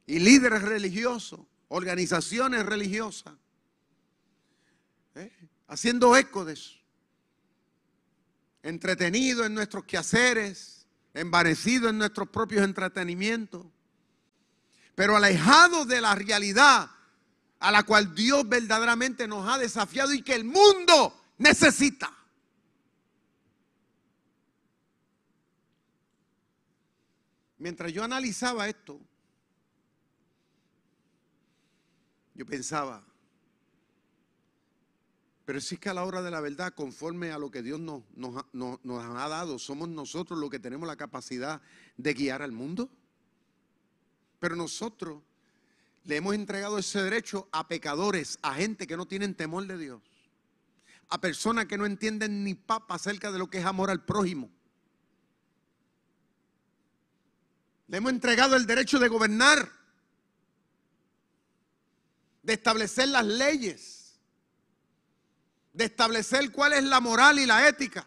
Y 0.06 0.20
líderes 0.20 0.62
religiosos, 0.62 1.40
organizaciones 1.68 2.66
religiosas, 2.66 3.34
¿eh? 5.16 5.32
haciendo 5.68 6.16
eco 6.16 6.46
de 6.46 6.54
eso. 6.54 6.76
Entretenidos 8.64 9.46
en 9.46 9.54
nuestros 9.54 9.86
quehaceres, 9.86 10.88
envanecidos 11.14 11.92
en 11.92 12.00
nuestros 12.00 12.30
propios 12.30 12.64
entretenimientos 12.64 13.66
pero 15.00 15.16
alejados 15.16 15.88
de 15.88 16.02
la 16.02 16.14
realidad 16.14 16.92
a 17.60 17.72
la 17.72 17.84
cual 17.84 18.16
Dios 18.16 18.48
verdaderamente 18.48 19.28
nos 19.28 19.48
ha 19.48 19.58
desafiado 19.58 20.14
y 20.14 20.22
que 20.22 20.36
el 20.36 20.46
mundo 20.46 21.14
necesita. 21.38 22.12
Mientras 27.58 27.92
yo 27.92 28.04
analizaba 28.04 28.70
esto, 28.70 29.00
yo 32.34 32.46
pensaba, 32.46 33.04
pero 35.50 35.60
si 35.60 35.74
es 35.74 35.82
que 35.82 35.90
a 35.90 35.96
la 35.96 36.06
hora 36.06 36.22
de 36.22 36.30
la 36.30 36.42
verdad, 36.42 36.76
conforme 36.76 37.32
a 37.32 37.40
lo 37.40 37.50
que 37.50 37.64
Dios 37.64 37.80
nos, 37.80 38.04
ha 38.14 39.28
dado, 39.28 39.58
somos 39.58 39.90
nosotros 39.90 40.38
los 40.38 40.50
que 40.52 40.60
tenemos 40.60 40.88
la 40.88 40.96
capacidad 40.96 41.60
de 41.98 42.14
guiar 42.14 42.44
al 42.44 42.52
mundo. 42.52 42.88
Pero 44.40 44.56
nosotros 44.56 45.24
le 46.04 46.18
hemos 46.18 46.36
entregado 46.36 46.78
ese 46.78 47.02
derecho 47.02 47.48
a 47.52 47.68
pecadores, 47.68 48.40
a 48.42 48.54
gente 48.54 48.88
que 48.88 48.98
no 48.98 49.08
tienen 49.08 49.36
temor 49.36 49.68
de 49.68 49.78
Dios, 49.78 50.02
a 51.10 51.20
personas 51.20 51.66
que 51.66 51.78
no 51.78 51.86
entienden 51.86 52.44
ni 52.44 52.56
papa 52.56 52.96
acerca 52.96 53.32
de 53.32 53.40
lo 53.40 53.50
que 53.50 53.60
es 53.60 53.66
amor 53.66 53.90
al 53.90 54.04
prójimo. 54.04 54.50
Le 57.88 57.98
hemos 57.98 58.12
entregado 58.12 58.56
el 58.56 58.66
derecho 58.66 59.00
de 59.00 59.08
gobernar, 59.08 59.72
de 62.44 62.54
establecer 62.54 63.10
las 63.10 63.26
leyes, 63.26 64.20
de 65.74 65.86
establecer 65.86 66.52
cuál 66.52 66.74
es 66.74 66.84
la 66.84 67.00
moral 67.00 67.40
y 67.40 67.46
la 67.46 67.68
ética, 67.68 68.06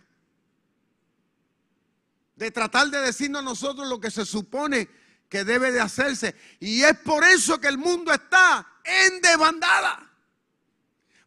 de 2.37 2.51
tratar 2.51 2.89
de 2.89 2.99
decirnos 2.99 3.41
a 3.41 3.45
nosotros 3.45 3.89
lo 3.89 4.01
que 4.01 4.11
se 4.11 4.25
supone 4.25 5.02
que 5.33 5.45
debe 5.45 5.73
de 5.73 5.81
hacerse. 5.81 6.37
Y 6.61 6.83
es 6.83 6.95
por 6.99 7.25
eso 7.25 7.59
que 7.59 7.69
el 7.69 7.79
mundo 7.79 8.13
está 8.13 8.69
en 8.85 9.19
desbandada. 9.23 10.13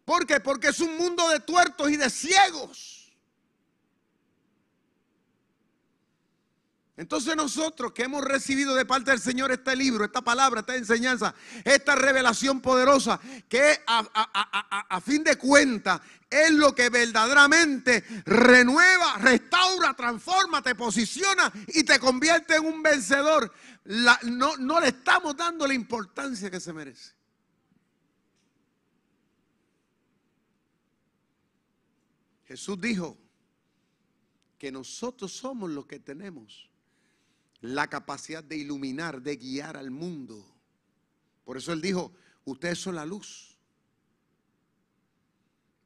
¿Por 0.06 0.28
qué? 0.28 0.40
Porque 0.40 0.68
es 0.68 0.80
un 0.80 0.96
mundo 0.96 1.28
de 1.30 1.40
tuertos 1.40 1.90
y 1.90 1.98
de 1.98 2.12
ciegos. 2.12 2.95
Entonces 6.98 7.36
nosotros 7.36 7.92
que 7.92 8.04
hemos 8.04 8.24
recibido 8.24 8.74
de 8.74 8.86
parte 8.86 9.12
del 9.12 9.20
Señor 9.20 9.52
este 9.52 9.76
libro, 9.76 10.06
esta 10.06 10.22
palabra, 10.22 10.62
esta 10.62 10.76
enseñanza, 10.76 11.36
esta 11.66 11.94
revelación 11.94 12.62
poderosa, 12.62 13.20
que 13.50 13.82
a, 13.86 15.02
fin 15.02 15.22
de 15.24 15.36
cuentas 15.38 16.00
es 16.30 16.52
lo 16.52 16.74
que 16.74 16.90
verdaderamente 16.90 18.02
renueva, 18.26 19.18
restaura, 19.18 19.94
transforma, 19.94 20.62
te 20.62 20.74
posiciona 20.74 21.52
y 21.68 21.84
te 21.84 22.00
convierte 22.00 22.56
en 22.56 22.66
un 22.66 22.82
vencedor. 22.82 23.52
no, 24.24 24.56
no 24.56 24.80
le 24.80 24.88
estamos 24.88 25.36
dando 25.36 25.68
la 25.68 25.74
importancia 25.74 26.50
que 26.50 26.62
se 26.62 26.72
merece. 26.72 27.14
Jesús 32.46 32.80
dijo 32.80 33.18
que 34.58 34.72
nosotros 34.72 35.34
somos 35.34 35.70
los 35.70 35.88
que 35.88 36.00
tenemos 36.00 36.70
la 37.62 37.88
capacidad 37.88 38.44
de 38.44 38.58
iluminar, 38.58 39.22
de 39.22 39.38
guiar 39.38 39.78
al 39.78 39.92
mundo. 39.92 40.46
Por 41.44 41.58
eso 41.58 41.74
él 41.74 41.82
dijo, 41.82 42.12
ustedes 42.46 42.80
son 42.80 42.96
la 42.96 43.06
luz. 43.06 43.58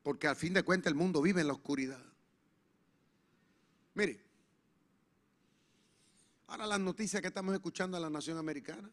Porque 0.04 0.28
al 0.28 0.36
fin 0.36 0.54
de 0.54 0.64
cuentas 0.64 0.92
el 0.92 0.96
mundo 0.96 1.22
vive 1.22 1.42
en 1.42 1.48
la 1.48 1.54
oscuridad. 1.54 2.04
Mire, 3.94 4.24
ahora 6.48 6.66
las 6.66 6.80
noticias 6.80 7.22
que 7.22 7.28
estamos 7.28 7.54
escuchando 7.54 7.98
en 7.98 8.04
la 8.04 8.10
nación 8.10 8.38
americana, 8.38 8.90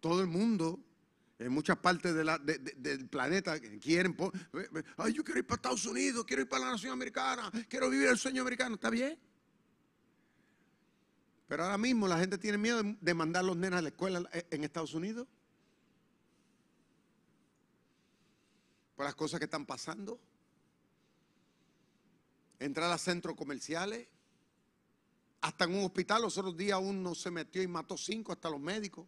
todo 0.00 0.20
el 0.20 0.26
mundo, 0.26 0.80
en 1.38 1.52
muchas 1.52 1.76
partes 1.78 2.14
del 2.14 3.08
planeta, 3.08 3.60
quieren, 3.60 4.16
ay, 4.96 5.12
yo 5.12 5.22
quiero 5.22 5.40
ir 5.40 5.46
para 5.46 5.56
Estados 5.56 5.84
Unidos, 5.84 6.24
quiero 6.24 6.42
ir 6.42 6.48
para 6.48 6.64
la 6.64 6.70
nación 6.72 6.92
americana, 6.92 7.50
quiero 7.68 7.90
vivir 7.90 8.08
el 8.08 8.18
sueño 8.18 8.40
americano, 8.42 8.76
¿está 8.76 8.88
bien? 8.88 9.18
Pero 11.48 11.62
ahora 11.62 11.78
mismo 11.78 12.08
la 12.08 12.18
gente 12.18 12.38
tiene 12.38 12.58
miedo 12.58 12.82
de 12.82 13.14
mandar 13.14 13.44
a 13.44 13.46
los 13.46 13.56
nenes 13.56 13.78
a 13.78 13.82
la 13.82 13.88
escuela 13.88 14.28
en 14.32 14.64
Estados 14.64 14.94
Unidos. 14.94 15.28
Por 18.96 19.04
las 19.04 19.14
cosas 19.14 19.38
que 19.38 19.44
están 19.44 19.64
pasando. 19.64 20.18
Entrar 22.58 22.90
a 22.90 22.98
centros 22.98 23.36
comerciales. 23.36 24.08
Hasta 25.42 25.66
en 25.66 25.74
un 25.76 25.84
hospital, 25.84 26.22
los 26.22 26.36
otros 26.36 26.56
días 26.56 26.80
uno 26.82 27.14
se 27.14 27.30
metió 27.30 27.62
y 27.62 27.68
mató 27.68 27.96
cinco, 27.96 28.32
hasta 28.32 28.50
los 28.50 28.58
médicos. 28.58 29.06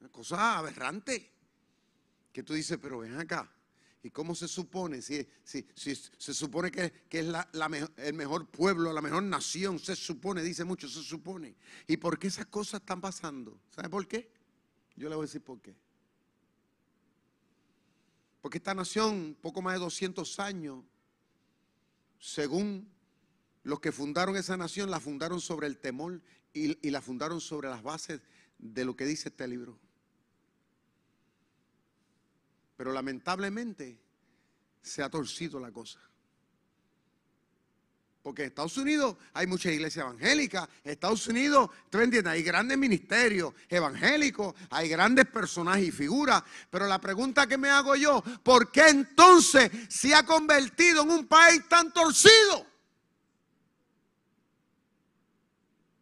Una 0.00 0.10
cosa 0.10 0.58
aberrante. 0.58 1.32
Que 2.32 2.42
tú 2.42 2.52
dices, 2.52 2.78
pero 2.82 2.98
ven 2.98 3.18
acá. 3.18 3.50
¿Y 4.02 4.10
cómo 4.10 4.34
se 4.34 4.46
supone? 4.46 5.02
Si, 5.02 5.26
se 5.42 6.34
supone 6.34 6.70
que, 6.70 6.92
es 7.10 7.26
el 7.96 8.14
mejor 8.14 8.46
pueblo, 8.46 8.92
la 8.92 9.02
mejor 9.02 9.22
nación, 9.22 9.78
se 9.78 9.96
supone, 9.96 10.42
dice 10.42 10.64
mucho, 10.64 10.88
se 10.88 11.02
supone. 11.02 11.56
¿Y 11.86 11.96
por 11.96 12.18
qué 12.18 12.28
esas 12.28 12.46
cosas 12.46 12.80
están 12.80 13.00
pasando? 13.00 13.58
¿Sabe 13.70 13.88
por 13.88 14.06
qué? 14.06 14.30
Yo 14.94 15.08
le 15.08 15.16
voy 15.16 15.24
a 15.24 15.26
decir 15.26 15.42
por 15.42 15.60
qué. 15.60 15.74
Porque 18.40 18.58
esta 18.58 18.74
nación, 18.74 19.36
poco 19.40 19.60
más 19.60 19.74
de 19.74 19.80
200 19.80 20.38
años, 20.38 20.84
según 22.20 22.88
los 23.64 23.80
que 23.80 23.90
fundaron 23.90 24.36
esa 24.36 24.56
nación, 24.56 24.88
la 24.88 25.00
fundaron 25.00 25.40
sobre 25.40 25.66
el 25.66 25.78
temor 25.78 26.22
y, 26.52 26.86
y 26.86 26.90
la 26.90 27.02
fundaron 27.02 27.40
sobre 27.40 27.68
las 27.68 27.82
bases 27.82 28.20
de 28.58 28.84
lo 28.84 28.94
que 28.94 29.04
dice 29.04 29.30
este 29.30 29.48
libro. 29.48 29.78
Pero 32.76 32.92
lamentablemente 32.92 33.98
se 34.82 35.02
ha 35.02 35.08
torcido 35.08 35.58
la 35.58 35.72
cosa. 35.72 36.00
Porque 38.22 38.42
en 38.42 38.48
Estados 38.48 38.76
Unidos 38.76 39.16
hay 39.34 39.46
muchas 39.46 39.72
iglesias 39.72 40.04
evangélicas. 40.04 40.68
En 40.82 40.90
Estados 40.90 41.28
Unidos, 41.28 41.70
tú 41.88 42.00
entiendes, 42.00 42.32
hay 42.32 42.42
grandes 42.42 42.76
ministerios 42.76 43.54
evangélicos, 43.68 44.54
hay 44.70 44.88
grandes 44.88 45.26
personajes 45.26 45.86
y 45.86 45.92
figuras. 45.92 46.42
Pero 46.68 46.88
la 46.88 47.00
pregunta 47.00 47.46
que 47.46 47.56
me 47.56 47.70
hago 47.70 47.94
yo, 47.94 48.22
¿por 48.42 48.72
qué 48.72 48.88
entonces 48.88 49.70
se 49.88 50.12
ha 50.12 50.26
convertido 50.26 51.02
en 51.02 51.10
un 51.10 51.26
país 51.26 51.68
tan 51.68 51.92
torcido? 51.92 52.66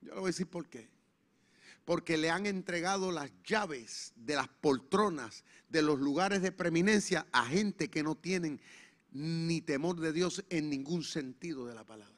Yo 0.00 0.14
le 0.14 0.21
voy 0.21 0.25
a 0.25 0.26
decir 0.28 0.47
por 0.47 0.66
qué 0.66 0.93
porque 1.85 2.17
le 2.17 2.31
han 2.31 2.47
entregado 2.47 3.12
las 3.12 3.31
llaves 3.45 4.12
de 4.17 4.37
las 4.37 4.49
poltronas, 4.49 5.45
de 5.69 5.83
los 5.83 5.99
lugares 5.99 6.41
de 6.41 6.53
preeminencia 6.53 7.26
a 7.33 7.45
gente 7.45 7.91
que 7.91 8.03
no 8.03 8.14
tienen 8.14 8.61
ni 9.12 9.61
temor 9.61 10.00
de 10.00 10.12
Dios 10.12 10.45
en 10.49 10.71
ningún 10.71 11.05
sentido 11.05 11.67
de 11.67 11.75
la 11.75 11.85
palabra. 11.85 12.14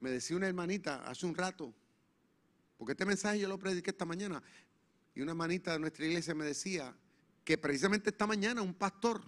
Me 0.00 0.10
decía 0.10 0.36
una 0.36 0.48
hermanita 0.48 1.06
hace 1.06 1.26
un 1.26 1.34
rato, 1.34 1.72
porque 2.76 2.92
este 2.92 3.06
mensaje 3.06 3.38
yo 3.38 3.48
lo 3.48 3.58
prediqué 3.58 3.90
esta 3.90 4.04
mañana, 4.04 4.42
y 5.14 5.20
una 5.20 5.32
hermanita 5.32 5.72
de 5.72 5.78
nuestra 5.78 6.04
iglesia 6.04 6.34
me 6.34 6.44
decía 6.44 6.94
que 7.44 7.56
precisamente 7.58 8.10
esta 8.10 8.26
mañana 8.26 8.62
un 8.62 8.74
pastor 8.74 9.22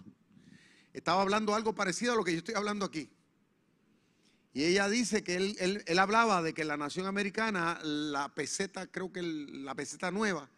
estaba 0.91 1.21
hablando 1.21 1.55
algo 1.55 1.73
parecido 1.73 2.13
a 2.13 2.15
lo 2.15 2.23
que 2.23 2.33
yo 2.33 2.39
estoy 2.39 2.55
hablando 2.55 2.85
aquí. 2.85 3.09
Y 4.57 4.65
ella 4.65 4.89
dice 4.89 5.23
que 5.23 5.35
él, 5.35 5.99
hablaba 5.99 6.41
de 6.41 6.51
que 6.51 6.65
la 6.65 6.77
nación 6.77 7.05
americana, 7.05 7.79
la 7.83 8.27
peseta, 8.29 8.87
creo 8.87 9.13
que 9.13 9.21
la 9.21 9.75
peseta 9.75 10.09
nueva, 10.09 10.49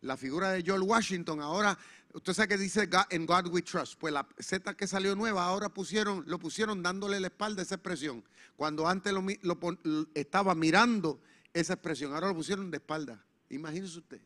la 0.00 0.16
figura 0.16 0.50
de 0.50 0.62
George 0.62 0.86
Washington, 0.86 1.40
ahora, 1.40 1.76
usted 2.12 2.34
sabe 2.34 2.50
que 2.50 2.56
dice 2.56 2.88
en 3.10 3.26
God 3.26 3.48
we 3.48 3.60
trust, 3.60 3.98
pues 3.98 4.14
la 4.14 4.28
peseta 4.28 4.76
que 4.76 4.86
salió 4.86 5.16
nueva, 5.16 5.44
ahora 5.44 5.68
pusieron, 5.70 6.22
lo 6.28 6.38
pusieron 6.38 6.84
dándole 6.84 7.18
la 7.18 7.26
espalda 7.26 7.62
a 7.62 7.64
esa 7.64 7.74
expresión, 7.74 8.22
cuando 8.54 8.86
antes 8.86 9.12
lo, 9.12 9.58
estaba 10.14 10.54
mirando 10.54 11.20
esa 11.52 11.72
expresión, 11.72 12.14
ahora 12.14 12.28
lo 12.28 12.36
pusieron 12.36 12.70
de 12.70 12.76
espalda. 12.76 13.24
Imagínese 13.50 13.98
usted. 13.98 14.20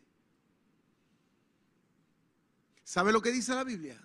¿Sabe 2.85 3.13
lo 3.13 3.23
que 3.23 3.33
dice 3.33 3.55
la 3.55 3.65
Biblia? 3.65 3.99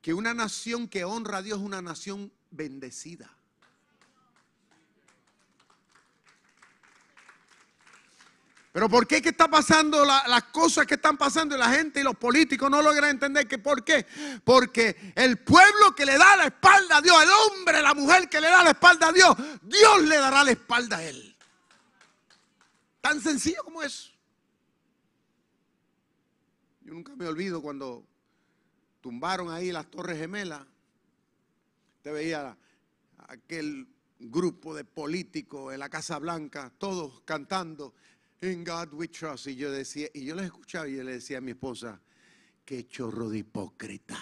Que 0.00 0.14
una 0.14 0.34
nación 0.34 0.86
que 0.86 1.02
honra 1.02 1.38
a 1.38 1.42
Dios 1.42 1.58
es 1.58 1.64
una 1.64 1.82
nación 1.82 2.30
bendecida. 2.52 3.34
Pero 8.78 8.88
¿por 8.88 9.08
qué 9.08 9.20
que 9.20 9.30
está 9.30 9.48
pasando 9.48 10.04
las 10.04 10.44
cosas 10.52 10.86
que 10.86 10.94
están 10.94 11.16
pasando 11.16 11.56
y 11.56 11.58
la 11.58 11.68
gente 11.68 11.98
y 11.98 12.04
los 12.04 12.14
políticos 12.14 12.70
no 12.70 12.80
logran 12.80 13.10
entender 13.10 13.48
que 13.48 13.58
por 13.58 13.82
qué? 13.82 14.06
Porque 14.44 15.12
el 15.16 15.40
pueblo 15.40 15.96
que 15.96 16.06
le 16.06 16.16
da 16.16 16.36
la 16.36 16.44
espalda 16.44 16.98
a 16.98 17.02
Dios, 17.02 17.16
el 17.20 17.28
hombre, 17.28 17.82
la 17.82 17.92
mujer 17.92 18.28
que 18.28 18.40
le 18.40 18.46
da 18.46 18.62
la 18.62 18.70
espalda 18.70 19.08
a 19.08 19.12
Dios, 19.12 19.36
Dios 19.62 20.02
le 20.02 20.16
dará 20.18 20.44
la 20.44 20.52
espalda 20.52 20.98
a 20.98 21.02
él. 21.02 21.36
Tan 23.00 23.20
sencillo 23.20 23.64
como 23.64 23.82
eso. 23.82 24.12
Yo 26.82 26.94
nunca 26.94 27.16
me 27.16 27.26
olvido 27.26 27.60
cuando 27.60 28.06
tumbaron 29.00 29.50
ahí 29.50 29.72
las 29.72 29.90
torres 29.90 30.20
gemelas. 30.20 30.64
Usted 31.96 32.12
veía 32.12 32.56
aquel 33.26 33.88
grupo 34.20 34.72
de 34.72 34.84
políticos 34.84 35.74
en 35.74 35.80
la 35.80 35.88
Casa 35.88 36.20
Blanca, 36.20 36.72
todos 36.78 37.22
cantando 37.22 37.92
In 38.40 38.64
God 38.64 38.92
we 38.92 39.08
trust. 39.08 39.48
Y 39.48 39.56
yo 39.56 39.70
decía, 39.70 40.08
y 40.14 40.24
yo 40.24 40.34
les 40.34 40.46
escuchaba 40.46 40.88
y 40.88 40.96
yo 40.96 41.02
le 41.02 41.12
decía 41.12 41.38
a 41.38 41.40
mi 41.40 41.52
esposa, 41.52 42.00
qué 42.64 42.86
chorro 42.86 43.28
de 43.28 43.38
hipócrita. 43.38 44.16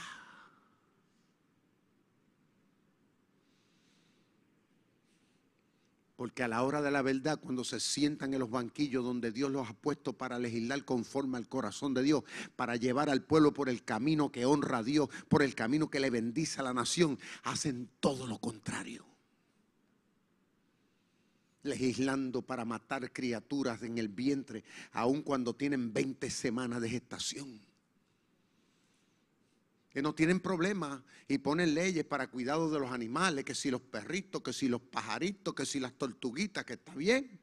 Porque 6.17 6.43
a 6.43 6.49
la 6.49 6.63
hora 6.63 6.81
de 6.81 6.91
la 6.91 7.03
verdad, 7.03 7.39
cuando 7.39 7.63
se 7.63 7.79
sientan 7.79 8.33
en 8.33 8.41
los 8.41 8.49
banquillos 8.49 9.05
donde 9.05 9.33
Dios 9.33 9.51
los 9.51 9.69
ha 9.69 9.75
puesto 9.75 10.15
para 10.15 10.39
legislar 10.39 10.83
conforme 10.87 11.37
al 11.37 11.47
corazón 11.47 11.93
de 11.93 12.03
Dios, 12.03 12.25
para 12.57 12.77
llevar 12.77 13.11
al 13.11 13.23
pueblo 13.23 13.53
por 13.53 13.69
el 13.69 13.85
camino 13.85 14.33
que 14.33 14.47
honra 14.47 14.79
a 14.79 14.83
Dios, 14.83 15.11
por 15.29 15.43
el 15.43 15.55
camino 15.55 15.91
que 15.91 16.01
le 16.01 16.09
bendice 16.09 16.61
a 16.61 16.65
la 16.65 16.73
nación, 16.73 17.19
hacen 17.43 17.91
todo 18.01 18.27
lo 18.27 18.39
contrario. 18.39 19.16
Legislando 21.67 22.43
para 22.43 22.65
matar 22.65 23.13
criaturas 23.13 23.83
en 23.83 23.99
el 23.99 24.09
vientre, 24.09 24.65
aun 24.93 25.23
cuando 25.23 25.55
tienen 25.55 25.93
20 25.93 26.31
semanas 26.31 26.81
de 26.81 26.89
gestación 26.89 27.61
que 29.97 30.03
no 30.03 30.15
tienen 30.15 30.41
problemas 30.41 31.01
y 31.27 31.39
ponen 31.39 31.73
leyes 31.73 32.05
para 32.05 32.27
cuidado 32.27 32.71
de 32.71 32.79
los 32.79 32.93
animales, 32.93 33.47
que 33.47 33.55
si 33.55 33.71
los 33.71 33.81
perritos, 33.81 34.43
que 34.43 34.53
si 34.53 34.69
los 34.69 34.83
pajaritos, 34.83 35.55
que 35.55 35.65
si 35.65 35.81
las 35.81 35.95
tortuguitas, 35.95 36.67
que 36.67 36.75
está 36.75 36.95
bien. 36.95 37.41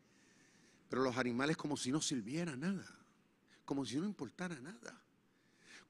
Pero 0.87 1.01
los 1.01 1.17
animales 1.17 1.57
como 1.57 1.75
si 1.75 1.91
no 1.91 1.99
sirviera 1.99 2.55
nada, 2.55 2.85
como 3.65 3.83
si 3.87 3.97
no 3.97 4.05
importara 4.05 4.61
nada. 4.61 5.02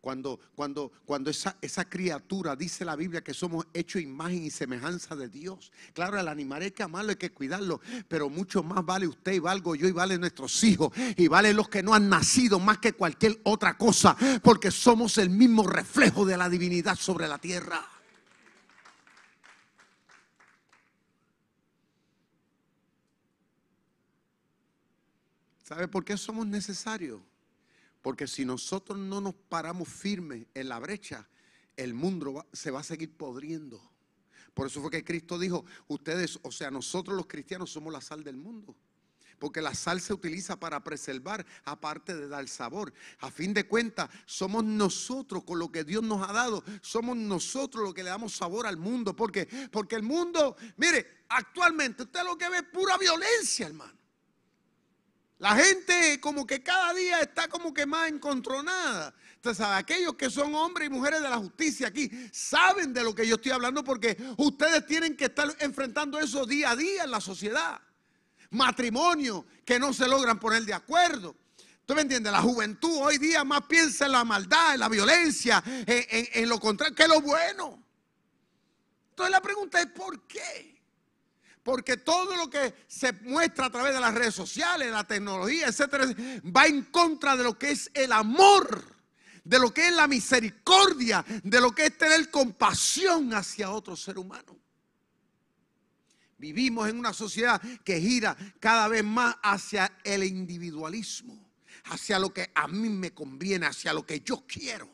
Cuando, 0.04 0.38
cuando, 0.54 0.92
cuando 1.06 1.30
esa, 1.30 1.86
criatura 1.86 2.58
dice 2.58 2.84
la 2.84 2.98
Biblia 2.98 3.24
que 3.24 3.34
somos 3.34 3.66
hechos 3.74 4.02
imagen 4.02 4.44
y 4.44 4.50
semejanza 4.50 5.16
de 5.16 5.30
Dios. 5.30 5.72
Claro, 5.94 6.20
el 6.20 6.28
animal 6.28 6.62
hay 6.62 6.72
que 6.72 6.84
amarlo, 6.84 7.12
hay 7.12 7.16
que 7.16 7.32
cuidarlo, 7.32 7.80
pero 8.10 8.30
mucho 8.30 8.64
más 8.64 8.86
vale 8.86 9.08
usted 9.08 9.32
y 9.32 9.40
valgo 9.40 9.76
yo 9.76 9.88
y 9.88 9.94
vale 9.94 10.18
nuestros 10.18 10.62
hijos 10.66 10.92
y 11.16 11.30
vale 11.30 11.54
los 11.54 11.70
que 11.70 11.82
no 11.82 11.94
han 11.94 12.10
nacido 12.10 12.60
más 12.60 12.80
que 12.80 12.92
cualquier 12.92 13.40
otra 13.44 13.78
cosa, 13.78 14.18
porque 14.44 14.72
somos 14.72 15.18
el 15.18 15.30
mismo 15.30 15.66
reflejo 15.66 16.26
de 16.26 16.36
la 16.36 16.50
divinidad 16.50 16.98
sobre 16.98 17.26
la 17.26 17.38
tierra. 17.38 17.88
¿Sabe 25.64 25.88
por 25.88 26.04
qué 26.04 26.18
somos 26.18 26.46
necesarios? 26.46 27.22
Porque 28.04 28.28
si 28.28 28.44
nosotros 28.44 29.00
no 29.00 29.22
nos 29.22 29.34
paramos 29.34 29.88
firmes 29.88 30.46
en 30.54 30.68
la 30.68 30.78
brecha, 30.78 31.26
el 31.78 31.94
mundo 31.94 32.46
se 32.52 32.70
va 32.70 32.82
a 32.82 32.84
seguir 32.84 33.16
podriendo. 33.16 33.82
Por 34.54 34.68
eso 34.68 34.82
fue 34.82 34.92
que 34.92 35.06
Cristo 35.06 35.40
dijo, 35.40 35.66
ustedes, 35.88 36.38
o 36.44 36.52
sea, 36.52 36.70
nosotros 36.70 37.16
los 37.16 37.28
cristianos 37.28 37.72
somos 37.72 37.94
la 37.94 38.02
sal 38.02 38.22
del 38.22 38.36
mundo. 38.36 38.76
Porque 39.40 39.62
la 39.62 39.74
sal 39.74 40.02
se 40.02 40.14
utiliza 40.14 40.60
para 40.60 40.84
preservar, 40.84 41.46
aparte 41.64 42.14
de 42.14 42.28
dar 42.28 42.46
sabor. 42.50 42.94
A 43.20 43.32
fin 43.32 43.54
de 43.54 43.70
cuentas, 43.70 44.10
somos 44.26 44.66
nosotros 44.66 45.46
con 45.46 45.58
lo 45.58 45.72
que 45.72 45.86
Dios 45.86 46.04
nos 46.04 46.28
ha 46.28 46.34
dado, 46.34 46.62
somos 46.82 47.16
nosotros 47.16 47.86
los 47.86 47.94
que 47.94 48.04
le 48.04 48.10
damos 48.10 48.34
sabor 48.34 48.68
al 48.68 48.76
mundo. 48.76 49.16
Porque, 49.16 49.48
porque 49.72 49.96
el 49.96 50.04
mundo, 50.04 50.58
mire, 50.76 51.24
actualmente 51.30 52.04
usted 52.04 52.22
lo 52.26 52.38
que 52.38 52.50
ve 52.50 52.58
es 52.58 52.64
pura 52.64 52.98
violencia, 52.98 53.68
hermano. 53.68 54.03
La 55.44 55.58
gente 55.58 56.22
como 56.22 56.48
que 56.48 56.64
cada 56.64 56.94
día 56.94 57.20
está 57.20 57.50
como 57.50 57.74
que 57.74 57.86
más 57.86 58.08
encontronada. 58.08 59.14
Entonces, 59.36 59.66
aquellos 59.66 60.16
que 60.16 60.30
son 60.30 60.56
hombres 60.56 60.88
y 60.88 60.90
mujeres 60.90 61.22
de 61.22 61.30
la 61.30 61.36
justicia 61.36 61.90
aquí 61.90 62.10
saben 62.32 62.94
de 62.94 63.04
lo 63.04 63.14
que 63.14 63.28
yo 63.28 63.36
estoy 63.36 63.52
hablando 63.52 63.84
porque 63.84 64.16
ustedes 64.38 64.86
tienen 64.86 65.18
que 65.18 65.26
estar 65.26 65.54
enfrentando 65.60 66.18
eso 66.18 66.46
día 66.46 66.72
a 66.72 66.78
día 66.78 67.04
en 67.04 67.12
la 67.12 67.20
sociedad. 67.20 67.78
Matrimonio 68.52 69.46
que 69.66 69.78
no 69.78 69.92
se 69.92 70.08
logran 70.08 70.40
poner 70.40 70.64
de 70.64 70.76
acuerdo. 70.76 71.36
¿Tú 71.86 71.94
me 71.94 72.04
entiendes? 72.04 72.32
La 72.32 72.42
juventud 72.42 73.00
hoy 73.02 73.18
día 73.18 73.44
más 73.44 73.64
piensa 73.64 74.06
en 74.06 74.14
la 74.14 74.24
maldad, 74.24 74.76
en 74.76 74.80
la 74.80 74.88
violencia, 74.88 75.62
en, 75.66 76.26
en 76.32 76.48
lo 76.48 76.58
contrario, 76.58 76.96
que 76.96 77.06
lo 77.06 77.20
bueno. 77.20 77.84
Entonces 79.10 79.30
la 79.30 79.42
pregunta 79.42 79.82
es, 79.82 79.88
¿por 79.88 80.26
qué? 80.26 80.73
Porque 81.64 81.96
todo 81.96 82.36
lo 82.36 82.50
que 82.50 82.74
se 82.88 83.14
muestra 83.14 83.68
a 83.68 83.70
través 83.70 83.94
de 83.94 84.02
las 84.02 84.14
redes 84.14 84.36
sociales, 84.36 84.92
la 84.92 85.06
tecnología, 85.06 85.68
etcétera, 85.68 86.06
va 86.56 86.68
en 86.68 86.84
contra 86.84 87.38
de 87.38 87.44
lo 87.44 87.58
que 87.58 87.72
es 87.72 87.90
el 87.94 88.12
amor, 88.12 88.84
de 89.46 89.60
lo 89.60 89.74
que 89.74 89.88
es 89.88 89.96
la 89.96 90.08
misericordia, 90.08 91.26
de 91.42 91.62
lo 91.62 91.72
que 91.72 91.86
es 91.86 91.98
tener 91.98 92.30
compasión 92.30 93.34
hacia 93.34 93.72
otro 93.72 93.96
ser 93.96 94.18
humano. 94.18 94.60
Vivimos 96.38 96.90
en 96.90 97.00
una 97.00 97.14
sociedad 97.14 97.62
que 97.86 98.02
gira 98.02 98.36
cada 98.60 98.90
vez 98.90 99.06
más 99.06 99.38
hacia 99.42 100.00
el 100.04 100.26
individualismo, 100.26 101.50
hacia 101.86 102.20
lo 102.20 102.34
que 102.34 102.52
a 102.54 102.68
mí 102.68 102.90
me 102.90 103.14
conviene, 103.14 103.68
hacia 103.68 103.94
lo 103.94 104.06
que 104.06 104.20
yo 104.20 104.44
quiero. 104.46 104.90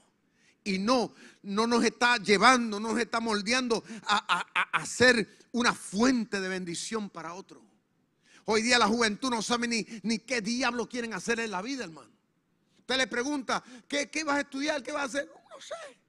Y 0.64 0.78
no, 0.78 1.16
no 1.42 1.66
nos 1.66 1.84
está 1.84 2.18
llevando, 2.18 2.80
no 2.80 2.90
nos 2.90 3.00
está 3.00 3.20
moldeando 3.20 3.84
a, 4.06 4.46
a, 4.54 4.62
a 4.80 4.86
ser 4.86 5.39
una 5.52 5.74
fuente 5.74 6.40
de 6.40 6.48
bendición 6.48 7.10
para 7.10 7.34
otro. 7.34 7.62
Hoy 8.46 8.62
día 8.62 8.80
la 8.80 8.88
juventud 8.88 9.30
no 9.30 9.42
sabe 9.42 9.68
ni, 9.68 9.86
ni 10.04 10.20
qué 10.20 10.42
diablo 10.42 10.90
quieren 10.90 11.14
hacer 11.14 11.40
en 11.40 11.52
la 11.52 11.62
vida, 11.62 11.84
hermano. 11.84 12.10
Usted 12.80 12.98
le 12.98 13.08
pregunta, 13.08 13.64
¿qué, 13.88 14.10
¿qué 14.10 14.24
vas 14.24 14.38
a 14.38 14.42
estudiar? 14.42 14.82
¿Qué 14.82 14.92
vas 14.92 15.04
a 15.04 15.06
hacer? 15.06 15.28
No 15.28 15.62
sé 15.62 16.00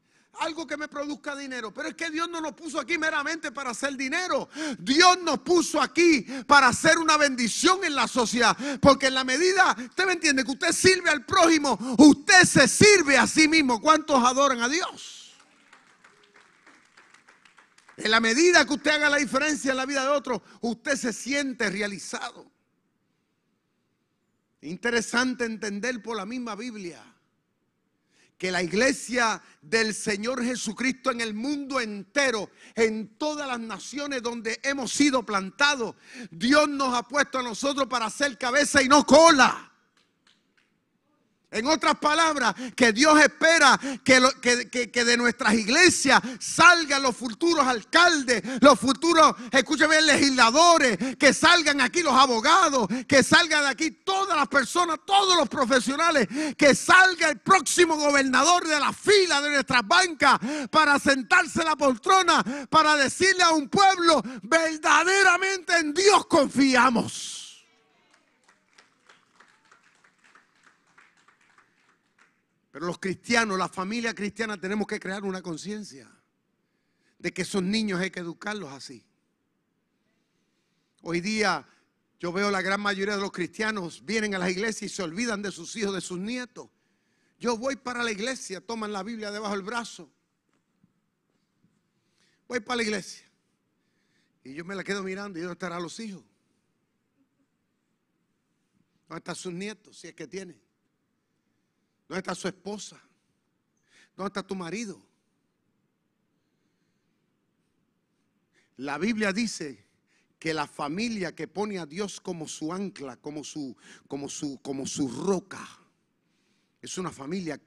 algo 0.41 0.67
que 0.67 0.77
me 0.77 0.89
produzca 0.89 1.37
dinero. 1.37 1.73
Pero 1.73 1.89
es 1.89 1.95
que 1.95 2.11
Dios 2.11 2.29
no 2.29 2.41
nos 2.41 2.53
puso 2.53 2.81
aquí 2.81 2.99
meramente 2.99 3.53
para 3.53 3.71
hacer 3.71 3.97
dinero. 3.97 4.49
Dios 4.79 5.19
nos 5.23 5.41
puso 5.41 5.81
aquí 5.81 6.23
para 6.47 6.69
hacer 6.69 6.99
una 6.99 7.17
bendición 7.17 7.85
en 7.85 7.95
la 7.95 8.09
sociedad. 8.09 8.57
Porque 8.81 9.09
en 9.09 9.15
la 9.15 9.25
medida, 9.25 9.77
usted 9.79 10.07
me 10.07 10.13
entiende, 10.13 10.45
que 10.45 10.53
usted 10.53 10.73
sirve 10.73 11.11
al 11.11 11.25
prójimo, 11.25 11.79
usted 11.99 12.45
se 12.45 12.69
sirve 12.69 13.17
a 13.17 13.27
sí 13.27 13.49
mismo. 13.49 13.81
¿Cuántos 13.81 14.23
adoran 14.25 14.63
a 14.63 14.69
Dios? 14.69 15.20
En 18.03 18.11
la 18.11 18.21
medida 18.21 18.65
que 18.65 18.75
usted 18.75 18.93
haga 18.93 19.11
la 19.11 19.19
diferencia 19.19 19.73
en 19.73 19.77
la 19.77 19.87
vida 19.87 20.03
de 20.03 20.09
otro, 20.09 20.43
usted 20.63 20.97
se 20.97 21.13
siente 21.13 21.69
realizado. 21.69 22.51
Interesante 24.63 25.45
entender 25.45 26.03
por 26.03 26.17
la 26.17 26.25
misma 26.25 26.55
Biblia 26.55 27.03
que 28.39 28.51
la 28.51 28.63
iglesia 28.63 29.43
del 29.61 29.93
Señor 29.93 30.43
Jesucristo 30.43 31.11
en 31.11 31.21
el 31.21 31.35
mundo 31.35 31.79
entero, 31.79 32.51
en 32.75 33.19
todas 33.19 33.47
las 33.47 33.61
naciones 33.61 34.23
donde 34.23 34.59
hemos 34.63 34.93
sido 34.93 35.27
plantados, 35.27 35.95
Dios 36.31 36.67
nos 36.67 36.95
ha 36.95 37.03
puesto 37.03 37.39
a 37.39 37.43
nosotros 37.43 37.87
para 37.87 38.07
hacer 38.07 38.39
cabeza 38.39 38.83
y 38.83 38.89
no 38.89 39.05
cola. 39.05 39.70
En 41.53 41.67
otras 41.67 41.97
palabras, 41.99 42.55
que 42.77 42.93
Dios 42.93 43.21
espera 43.21 43.79
que, 44.05 45.05
de 45.05 45.17
nuestras 45.17 45.55
iglesias 45.55 46.21
salgan 46.39 47.03
los 47.03 47.17
futuros 47.17 47.67
alcaldes, 47.67 48.43
los 48.61 48.79
futuros, 48.79 49.35
escúcheme, 49.51 50.01
legisladores, 50.03 51.17
que 51.17 51.35
salgan 51.35 51.81
aquí 51.81 52.03
los 52.03 52.15
abogados, 52.15 52.87
que 53.09 53.25
salgan 53.25 53.65
de 53.65 53.69
aquí 53.69 53.91
todas 53.91 54.37
las 54.37 54.47
personas, 54.47 55.01
todos 55.05 55.37
los 55.37 55.49
profesionales, 55.49 56.29
que 56.57 56.75
salga 56.77 57.29
el 57.29 57.41
próximo 57.41 57.97
gobernador 57.97 58.69
de 58.69 58.79
la 58.79 58.93
fila 58.93 59.41
de 59.41 59.51
nuestras 59.51 59.83
bancas 59.89 60.39
para 60.71 61.01
sentarse 61.01 61.63
en 61.63 61.67
la 61.67 61.77
poltrona, 61.77 62.45
para 62.71 62.95
decirle 62.95 63.43
a 63.43 63.51
un 63.51 63.69
pueblo, 63.69 64.23
verdaderamente 64.43 65.77
en 65.79 65.95
Dios 65.95 66.27
confiamos. 66.27 67.40
Pero 72.71 72.87
los 72.87 72.99
cristianos, 72.99 73.59
la 73.59 73.69
familia 73.69 74.15
cristiana, 74.15 74.61
tenemos 74.61 74.87
que 74.87 75.01
crear 75.01 75.25
una 75.25 75.43
conciencia 75.43 76.09
de 77.19 77.33
que 77.33 77.43
esos 77.43 77.63
niños 77.63 78.01
hay 78.01 78.11
que 78.11 78.21
educarlos 78.21 78.73
así. 78.73 79.05
Hoy 81.03 81.21
día 81.21 81.67
yo 82.19 82.33
veo 82.33 82.51
la 82.51 82.63
gran 82.63 82.81
mayoría 82.81 83.15
de 83.15 83.21
los 83.21 83.33
cristianos 83.33 84.05
vienen 84.05 84.35
a 84.35 84.39
la 84.39 84.51
iglesia 84.51 84.87
y 84.87 84.89
se 84.89 85.03
olvidan 85.03 85.43
de 85.43 85.51
sus 85.51 85.75
hijos, 85.77 85.95
de 85.95 86.01
sus 86.01 86.19
nietos. 86.19 86.69
Yo 87.39 87.57
voy 87.57 87.77
para 87.77 88.03
la 88.05 88.13
iglesia, 88.13 88.61
toman 88.61 88.93
la 88.93 89.03
Biblia 89.03 89.31
debajo 89.31 89.55
del 89.55 89.65
brazo. 89.65 90.13
Voy 92.47 92.61
para 92.61 92.77
la 92.77 92.83
iglesia. 92.83 93.27
Y 94.45 94.55
yo 94.55 94.65
me 94.65 94.75
la 94.75 94.85
quedo 94.85 95.03
mirando 95.03 95.39
y 95.39 95.43
¿dónde 95.43 95.55
estarán 95.55 95.83
los 95.83 95.99
hijos? 95.99 96.23
¿Dónde 99.09 99.19
están 99.19 99.35
sus 99.35 99.53
nietos? 99.53 99.99
Si 99.99 100.09
es 100.09 100.15
que 100.15 100.27
tienen. 100.27 100.61
¿Dónde 102.11 102.23
está 102.23 102.35
su 102.35 102.49
esposa? 102.49 103.01
¿Dónde 104.17 104.31
está 104.31 104.43
tu 104.43 104.57
marido? 104.57 105.01
La 108.79 108.99
Biblia 108.99 109.33
dice 109.33 109.87
que 110.37 110.53
la 110.53 110.67
familia 110.67 111.37
que 111.37 111.47
pone 111.47 111.79
a 111.79 111.87
Dios 111.87 112.21
como 112.21 112.49
su 112.49 112.73
ancla, 112.73 113.17
como 113.19 113.45
su, 113.45 113.77
como 114.09 114.29
su, 114.29 114.61
como 114.61 114.87
su 114.87 115.09
roca, 115.09 115.65
es 116.83 116.99
una 116.99 117.13
familia 117.13 117.61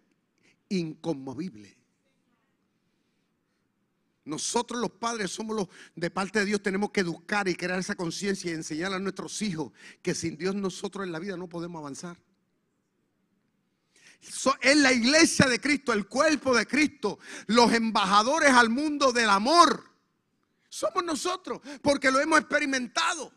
inconmovible. 0.68 1.78
Nosotros 4.26 4.82
los 4.82 4.92
padres 4.92 5.32
somos 5.32 5.56
los 5.56 5.70
de 5.96 6.12
parte 6.12 6.40
de 6.40 6.46
Dios, 6.48 6.62
tenemos 6.62 6.92
que 6.92 7.00
educar 7.00 7.48
y 7.48 7.56
crear 7.56 7.80
esa 7.80 7.96
conciencia 7.96 8.52
y 8.52 8.56
enseñar 8.56 8.92
a 8.92 9.00
nuestros 9.00 9.42
hijos 9.42 9.72
que 10.02 10.14
sin 10.14 10.36
Dios 10.36 10.54
nosotros 10.54 11.06
en 11.06 11.14
la 11.14 11.20
vida 11.20 11.38
no 11.38 11.48
podemos 11.48 11.80
avanzar. 11.80 12.18
Es 14.62 14.78
la 14.78 14.92
iglesia 14.92 15.48
de 15.48 15.60
Cristo, 15.60 15.94
el 15.94 16.08
cuerpo 16.08 16.56
de 16.56 16.66
Cristo, 16.66 17.20
los 17.48 17.72
embajadores 17.74 18.52
al 18.52 18.70
mundo 18.70 19.12
del 19.12 19.30
amor. 19.30 19.92
Somos 20.70 21.04
nosotros, 21.04 21.62
porque 21.82 22.10
lo 22.10 22.20
hemos 22.20 22.40
experimentado. 22.40 23.32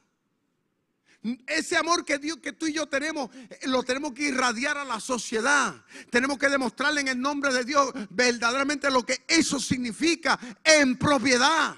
Ese 1.46 1.76
amor 1.76 2.04
que 2.04 2.18
Dios, 2.18 2.38
que 2.38 2.52
tú 2.52 2.66
y 2.66 2.72
yo 2.72 2.86
tenemos, 2.86 3.30
eh, 3.34 3.60
lo 3.64 3.82
tenemos 3.82 4.12
que 4.12 4.28
irradiar 4.28 4.78
a 4.78 4.84
la 4.84 5.00
sociedad. 5.00 5.74
Tenemos 6.10 6.38
que 6.38 6.48
demostrarle 6.48 7.00
en 7.00 7.08
el 7.08 7.20
nombre 7.20 7.52
de 7.52 7.64
Dios 7.64 7.92
verdaderamente 8.10 8.90
lo 8.90 9.04
que 9.04 9.24
eso 9.26 9.58
significa 9.58 10.38
en 10.62 10.96
propiedad. 10.96 11.74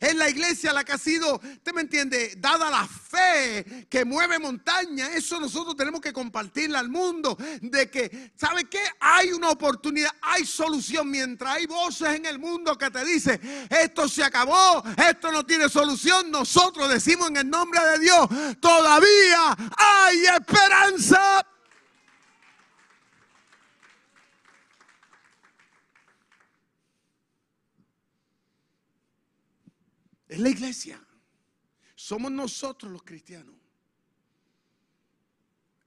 Es 0.00 0.14
la 0.14 0.28
iglesia 0.28 0.72
la 0.72 0.84
que 0.84 0.92
ha 0.92 0.98
sido, 0.98 1.36
¿usted 1.36 1.72
me 1.72 1.82
entiende? 1.82 2.34
Dada 2.38 2.70
la 2.70 2.86
fe 2.86 3.86
que 3.88 4.04
mueve 4.04 4.38
montaña. 4.38 5.08
Eso 5.14 5.40
nosotros 5.40 5.76
tenemos 5.76 6.00
que 6.00 6.12
compartirle 6.12 6.78
al 6.78 6.88
mundo. 6.88 7.36
De 7.60 7.90
que, 7.90 8.32
¿sabe 8.36 8.64
qué? 8.64 8.82
Hay 9.00 9.32
una 9.32 9.50
oportunidad, 9.50 10.10
hay 10.22 10.44
solución. 10.44 11.10
Mientras 11.10 11.56
hay 11.56 11.66
voces 11.66 12.14
en 12.14 12.26
el 12.26 12.38
mundo 12.38 12.76
que 12.76 12.90
te 12.90 13.04
dicen, 13.04 13.40
esto 13.70 14.08
se 14.08 14.24
acabó, 14.24 14.82
esto 15.08 15.30
no 15.32 15.44
tiene 15.44 15.68
solución. 15.68 16.30
Nosotros 16.30 16.88
decimos 16.88 17.28
en 17.28 17.36
el 17.38 17.50
nombre 17.50 17.80
de 17.92 17.98
Dios, 17.98 18.28
todavía 18.60 19.56
hay 19.76 20.24
esperanza. 20.26 21.46
Es 30.34 30.40
la 30.40 30.50
iglesia. 30.50 31.00
Somos 31.94 32.32
nosotros 32.32 32.90
los 32.90 33.04
cristianos. 33.04 33.54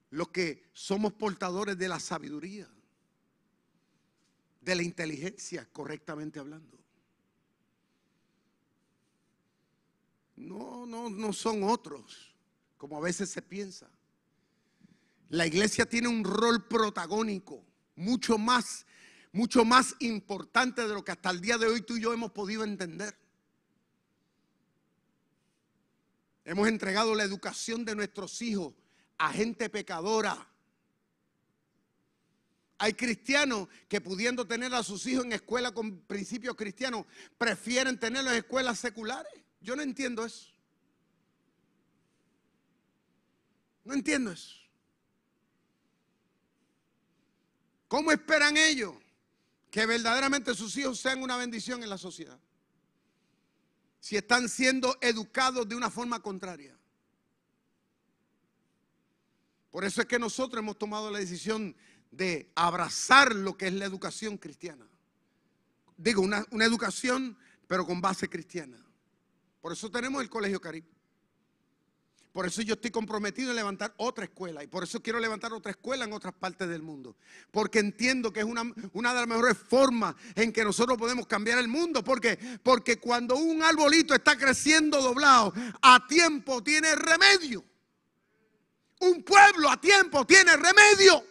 Los 0.09 0.29
que 0.29 0.69
somos 0.71 1.11
portadores 1.11 1.77
de 1.77 1.89
la 1.89 1.99
sabiduría, 1.99 2.65
de 4.61 4.75
la 4.75 4.83
inteligencia, 4.83 5.67
correctamente 5.73 6.39
hablando. 6.39 6.79
No, 10.37 10.85
no, 10.85 11.09
no 11.09 11.33
son 11.33 11.63
otros, 11.63 12.33
como 12.77 12.95
a 12.95 13.01
veces 13.01 13.29
se 13.29 13.41
piensa. 13.41 13.91
La 15.27 15.45
iglesia 15.45 15.85
tiene 15.85 16.07
un 16.07 16.23
rol 16.23 16.69
protagónico, 16.69 17.65
mucho 17.97 18.37
más, 18.37 18.85
mucho 19.33 19.65
más 19.65 19.93
importante 19.99 20.87
de 20.87 20.93
lo 20.93 21.03
que 21.03 21.11
hasta 21.11 21.31
el 21.31 21.41
día 21.41 21.57
de 21.57 21.65
hoy 21.65 21.81
tú 21.81 21.97
y 21.97 22.01
yo 22.01 22.13
hemos 22.13 22.31
podido 22.31 22.63
entender. 22.63 23.26
Hemos 26.47 26.69
entregado 26.69 27.13
la 27.13 27.25
educación 27.25 27.83
de 27.83 27.93
nuestros 27.93 28.41
hijos 28.41 28.73
a 29.17 29.33
gente 29.33 29.69
pecadora. 29.69 30.47
Hay 32.77 32.93
cristianos 32.93 33.67
que 33.89 33.99
pudiendo 33.99 34.47
tener 34.47 34.73
a 34.73 34.81
sus 34.81 35.05
hijos 35.07 35.25
en 35.25 35.33
escuela 35.33 35.73
con 35.73 35.99
principios 36.03 36.55
cristianos, 36.55 37.05
prefieren 37.37 37.99
tenerlos 37.99 38.31
en 38.31 38.37
escuelas 38.37 38.79
seculares. 38.79 39.33
Yo 39.59 39.75
no 39.75 39.81
entiendo 39.81 40.23
eso. 40.23 40.47
No 43.83 43.93
entiendo 43.93 44.31
eso. 44.31 44.55
¿Cómo 47.89 48.09
esperan 48.13 48.55
ellos 48.55 48.95
que 49.69 49.85
verdaderamente 49.85 50.55
sus 50.55 50.77
hijos 50.77 50.97
sean 50.97 51.21
una 51.21 51.35
bendición 51.35 51.83
en 51.83 51.89
la 51.89 51.97
sociedad? 51.97 52.39
Si 53.99 54.15
están 54.15 54.49
siendo 54.49 54.97
educados 55.01 55.67
de 55.67 55.75
una 55.75 55.89
forma 55.89 56.21
contraria. 56.21 56.77
Por 59.71 59.83
eso 59.85 60.01
es 60.01 60.07
que 60.07 60.17
nosotros 60.17 60.59
hemos 60.59 60.77
tomado 60.77 61.11
la 61.11 61.19
decisión 61.19 61.75
de 62.11 62.51
abrazar 62.55 63.35
lo 63.35 63.57
que 63.57 63.67
es 63.67 63.73
la 63.73 63.85
educación 63.85 64.37
cristiana. 64.37 64.87
Digo, 65.97 66.21
una, 66.21 66.45
educación, 66.65 67.37
pero 67.67 67.85
con 67.85 68.01
base 68.01 68.29
cristiana. 68.29 68.83
Por 69.61 69.73
eso 69.73 69.91
tenemos 69.91 70.21
el 70.21 70.29
Colegio 70.29 70.61
Caribe. 70.61 70.87
Por 72.37 72.45
eso 72.45 72.61
yo 72.61 72.75
estoy 72.75 72.91
comprometido 72.91 73.49
en 73.49 73.55
levantar 73.55 73.95
otra 73.97 74.25
escuela 74.25 74.63
y 74.63 74.67
por 74.67 74.83
eso 74.83 75.01
quiero 75.01 75.19
levantar 75.19 75.51
otra 75.53 75.71
escuela 75.71 76.05
en 76.05 76.13
otras 76.13 76.35
partes 76.35 76.69
del 76.69 76.83
mundo. 76.83 77.15
Porque 77.49 77.79
entiendo 77.79 78.31
que 78.31 78.41
es 78.41 78.45
una, 78.45 78.61
una 78.93 79.11
de 79.11 79.19
las 79.21 79.27
mejores 79.27 79.57
formas 79.57 80.13
en 80.35 80.53
que 80.53 80.63
nosotros 80.63 80.99
podemos 80.99 81.25
cambiar 81.25 81.57
el 81.57 81.67
mundo. 81.67 82.03
Porque, 82.03 82.37
porque 82.61 82.99
cuando 82.99 83.35
un 83.37 83.63
arbolito 83.63 84.13
está 84.13 84.37
creciendo 84.37 85.01
doblado, 85.01 85.51
a 85.81 86.05
tiempo 86.05 86.61
tiene 86.61 86.93
remedio. 86.93 87.65
Un 88.99 89.23
pueblo 89.23 89.71
a 89.71 89.81
tiempo 89.81 90.23
tiene 90.23 90.55
remedio. 90.55 91.25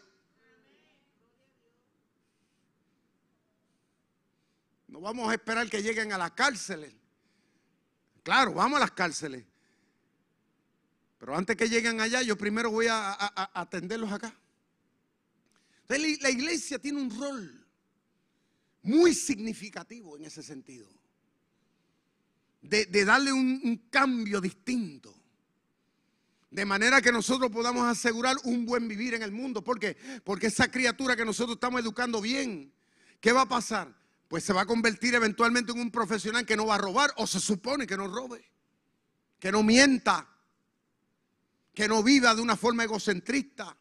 No 4.88 5.00
vamos 5.00 5.30
a 5.30 5.34
esperar 5.34 5.70
que 5.70 5.84
lleguen 5.84 6.12
a 6.12 6.18
las 6.18 6.32
cárceles. 6.32 6.92
Claro, 8.24 8.54
vamos 8.54 8.78
a 8.78 8.80
las 8.80 8.90
cárceles. 8.90 9.44
Pero 11.18 11.36
antes 11.36 11.56
que 11.56 11.68
lleguen 11.68 12.00
allá, 12.00 12.22
yo 12.22 12.36
primero 12.36 12.70
voy 12.70 12.86
a, 12.88 13.16
atenderlos 13.54 14.12
acá. 14.12 14.34
Entonces, 15.82 16.20
la 16.20 16.30
iglesia 16.30 16.78
tiene 16.78 17.00
un 17.00 17.18
rol 17.18 17.66
muy 18.82 19.14
significativo 19.14 20.16
en 20.16 20.24
ese 20.24 20.42
sentido. 20.42 20.88
De, 22.60 22.86
darle 23.04 23.32
un, 23.32 23.60
un, 23.62 23.76
cambio 23.90 24.40
distinto. 24.40 25.14
De 26.50 26.64
manera 26.64 27.00
que 27.00 27.12
nosotros 27.12 27.50
podamos 27.50 27.86
asegurar 27.88 28.36
un 28.44 28.66
buen 28.66 28.88
vivir 28.88 29.14
en 29.14 29.22
el 29.22 29.30
mundo. 29.30 29.62
¿Por 29.62 29.78
qué? 29.78 29.96
Porque 30.24 30.48
esa 30.48 30.70
criatura 30.70 31.16
que 31.16 31.24
nosotros 31.24 31.56
estamos 31.56 31.80
educando 31.80 32.20
bien, 32.20 32.72
¿qué 33.20 33.32
va 33.32 33.42
a 33.42 33.48
pasar? 33.48 33.94
Pues 34.28 34.42
se 34.42 34.52
va 34.52 34.62
a 34.62 34.66
convertir 34.66 35.14
eventualmente 35.14 35.72
en 35.72 35.78
un 35.78 35.90
profesional 35.90 36.44
que 36.44 36.56
no 36.56 36.66
va 36.66 36.74
a 36.74 36.78
robar 36.78 37.12
o 37.16 37.26
se 37.26 37.38
supone 37.38 37.86
que 37.86 37.96
no 37.96 38.08
robe, 38.08 38.44
que 39.38 39.52
no 39.52 39.62
mienta, 39.62 40.28
que 41.76 41.86
no 41.86 42.02
viva 42.02 42.34
de 42.34 42.40
una 42.40 42.56
forma 42.56 42.84
egocentrista. 42.84 43.76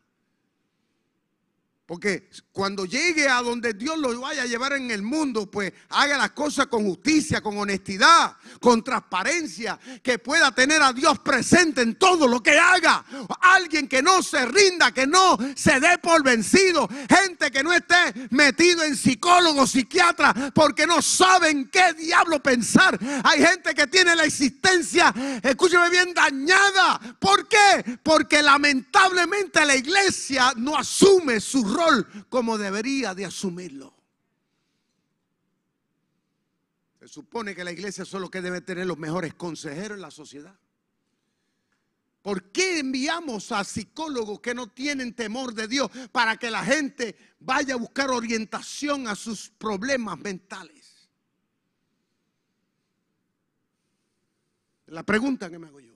Porque 1.85 2.29
cuando 2.51 2.85
llegue 2.85 3.29
a 3.29 3.43
donde 3.43 3.73
Dios 3.73 3.95
lo 3.99 4.19
vaya 4.19 4.41
a 4.41 4.45
llevar 4.47 4.73
en 4.73 4.89
el 4.89 5.03
mundo, 5.03 5.51
pues 5.51 5.71
haga 5.89 6.17
las 6.17 6.31
cosas 6.31 6.65
con 6.65 6.83
justicia, 6.83 7.41
con 7.41 7.55
honestidad, 7.59 8.37
con 8.59 8.83
transparencia, 8.83 9.79
que 10.01 10.17
pueda 10.17 10.51
tener 10.51 10.81
a 10.81 10.91
Dios 10.93 11.19
presente 11.19 11.83
en 11.83 11.93
todo 11.93 12.27
lo 12.27 12.41
que 12.41 12.57
haga. 12.57 13.05
Alguien 13.39 13.87
que 13.87 14.01
no 14.01 14.23
se 14.23 14.47
rinda, 14.47 14.91
que 14.91 15.05
no 15.05 15.37
se 15.55 15.79
dé 15.79 15.99
por 15.99 16.23
vencido. 16.23 16.89
Gente 17.07 17.51
que 17.51 17.61
no 17.61 17.71
esté 17.71 18.27
metido 18.31 18.83
en 18.83 18.95
psicólogos, 18.95 19.69
psiquiatras, 19.69 20.33
porque 20.55 20.87
no 20.87 21.03
saben 21.03 21.69
qué 21.69 21.93
diablo 21.93 22.41
pensar. 22.41 22.97
Hay 23.23 23.45
gente 23.45 23.75
que 23.75 23.85
tiene 23.85 24.15
la 24.15 24.23
existencia, 24.23 25.13
escúcheme 25.43 25.91
bien, 25.91 26.15
dañada. 26.15 26.99
¿Por 27.19 27.47
qué? 27.47 27.99
Porque 28.01 28.41
lamentablemente 28.41 29.63
la 29.63 29.75
iglesia 29.75 30.51
no 30.55 30.75
asume 30.75 31.39
su 31.39 31.74
como 32.29 32.57
debería 32.57 33.13
de 33.13 33.25
asumirlo. 33.25 33.93
Se 36.99 37.07
supone 37.07 37.53
que 37.53 37.63
la 37.63 37.71
iglesia 37.71 38.05
solo 38.05 38.31
que 38.31 38.41
debe 38.41 38.61
tener 38.61 38.87
los 38.87 38.97
mejores 38.97 39.33
consejeros 39.35 39.97
en 39.97 40.01
la 40.01 40.11
sociedad. 40.11 40.57
¿Por 42.21 42.51
qué 42.51 42.79
enviamos 42.79 43.51
a 43.51 43.63
psicólogos 43.63 44.39
que 44.39 44.55
no 44.55 44.67
tienen 44.67 45.13
temor 45.13 45.53
de 45.53 45.67
Dios 45.67 45.91
para 46.11 46.37
que 46.37 46.49
la 46.49 46.63
gente 46.63 47.15
vaya 47.39 47.75
a 47.75 47.77
buscar 47.77 48.09
orientación 48.09 49.07
a 49.07 49.15
sus 49.15 49.51
problemas 49.51 50.17
mentales? 50.17 51.07
La 54.87 55.03
pregunta 55.03 55.49
que 55.49 55.59
me 55.59 55.67
hago 55.67 55.79
yo. 55.79 55.94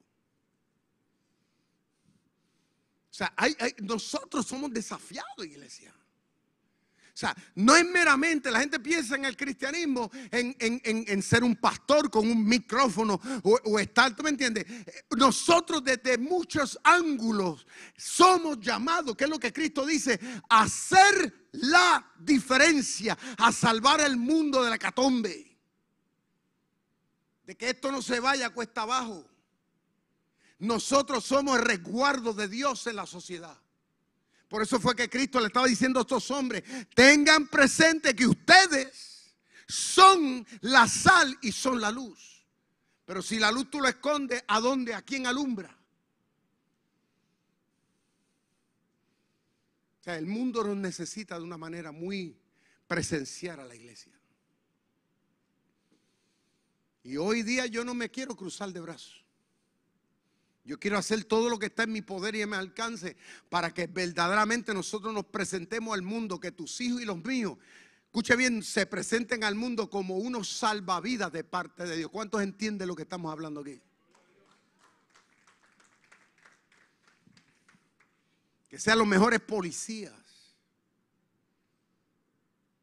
O 3.20 3.26
sea, 3.26 3.34
nosotros 3.82 4.48
somos 4.48 4.72
desafiados, 4.72 5.46
iglesia. 5.46 5.94
O 5.94 7.18
sea, 7.20 7.36
no 7.56 7.76
es 7.76 7.86
meramente, 7.86 8.50
la 8.50 8.62
gente 8.62 8.80
piensa 8.80 9.16
en 9.16 9.26
el 9.26 9.36
cristianismo, 9.36 10.10
en, 10.32 11.22
ser 11.22 11.44
un 11.44 11.58
pastor 11.58 12.10
con 12.10 12.26
un 12.26 12.46
micrófono 12.46 13.20
o, 13.44 13.78
estar, 13.78 14.16
¿tú 14.16 14.24
me 14.24 14.30
entiendes? 14.30 14.66
Nosotros 15.18 15.84
desde 15.84 16.18
muchos 16.18 16.80
ángulos 16.82 17.68
somos 17.98 18.58
llamados, 18.62 19.18
que 19.18 19.26
es 19.26 19.30
lo 19.30 19.38
que 19.38 19.52
Cristo 19.52 19.86
dice, 19.86 20.18
a 20.48 20.62
hacer 20.62 21.50
la 21.52 22.10
diferencia, 22.18 23.18
a 23.38 23.52
salvar 23.52 24.00
el 24.00 24.16
mundo 24.16 24.64
de 24.64 24.70
la 24.70 24.78
catombe. 24.78 25.58
De 27.44 27.58
que 27.58 27.72
esto 27.72 27.92
no 27.92 28.02
se 28.02 28.22
vaya 28.22 28.50
cuesta 28.52 28.84
abajo. 28.84 29.30
Nosotros 30.60 31.24
somos 31.24 31.58
el 31.58 31.66
resguardo 31.66 32.34
de 32.34 32.48
Dios 32.48 32.86
en 32.88 32.98
la 32.98 33.06
sociedad. 33.06 33.58
Por 34.50 34.62
eso 34.62 34.80
fue 34.80 34.96
que 34.96 35.10
Cristo 35.10 35.40
le 35.40 35.48
estaba 35.48 35.68
diciendo 35.68 36.00
a 36.00 36.02
estos 36.02 36.30
hombres, 36.32 36.64
tengan 36.94 37.48
presente 37.48 38.16
que 38.16 38.28
ustedes 38.28 39.36
son 39.68 40.46
la 40.62 40.88
sal 40.88 41.38
y 41.42 41.52
son 41.52 41.80
la 41.80 41.92
luz. 41.92 42.46
Pero 43.06 43.22
si 43.22 43.40
la 43.40 43.52
luz 43.52 43.70
tú 43.70 43.80
lo 43.80 43.88
escondes, 43.88 44.44
¿a 44.48 44.60
dónde? 44.60 44.94
¿A 44.94 45.02
quién 45.02 45.28
alumbra? 45.28 45.76
O 50.00 50.04
sea, 50.04 50.18
el 50.18 50.26
mundo 50.26 50.64
nos 50.64 50.78
necesita 50.78 51.38
de 51.38 51.44
una 51.44 51.58
manera 51.58 51.92
muy 51.92 52.38
presencial 52.88 53.60
a 53.60 53.66
la 53.66 53.76
iglesia. 53.76 54.20
Y 57.04 57.18
hoy 57.18 57.44
día 57.44 57.66
yo 57.68 57.86
no 57.86 57.94
me 57.94 58.10
quiero 58.10 58.36
cruzar 58.36 58.74
de 58.74 58.80
brazos. 58.82 59.29
Yo 60.70 60.80
quiero 60.80 61.00
hacer 61.00 61.24
todo 61.24 61.50
lo 61.50 61.58
que 61.58 61.66
está 61.66 61.82
en 61.82 61.92
mi 61.92 62.04
poder 62.04 62.36
y 62.36 62.44
en 62.44 62.52
mi 62.52 62.56
alcance 62.56 63.18
para 63.50 63.74
que 63.74 63.88
verdaderamente 63.88 64.72
nosotros 64.72 65.12
nos 65.12 65.26
presentemos 65.26 65.96
al 65.96 66.04
mundo, 66.04 66.40
que 66.40 66.52
tus 66.52 66.80
hijos 66.80 67.02
y 67.02 67.06
los 67.06 67.18
míos, 67.24 67.58
escuche 68.06 68.36
bien, 68.36 68.62
se 68.62 68.86
presenten 68.86 69.44
al 69.44 69.56
mundo 69.56 69.90
como 69.90 70.18
unos 70.18 70.48
salvavidas 70.48 71.32
de 71.32 71.44
parte 71.44 71.86
de 71.86 71.98
Dios. 71.98 72.12
¿Cuántos 72.12 72.44
entienden 72.44 72.88
lo 72.88 72.96
que 72.96 73.02
estamos 73.02 73.32
hablando 73.32 73.62
aquí? 73.62 73.82
Que 78.70 78.78
sean 78.78 79.00
los 79.00 79.08
mejores 79.08 79.40
policías 79.40 80.14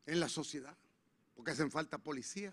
en 0.06 0.18
la 0.18 0.28
sociedad, 0.28 0.76
porque 1.36 1.52
hacen 1.52 1.70
falta 1.70 1.98
policía, 1.98 2.52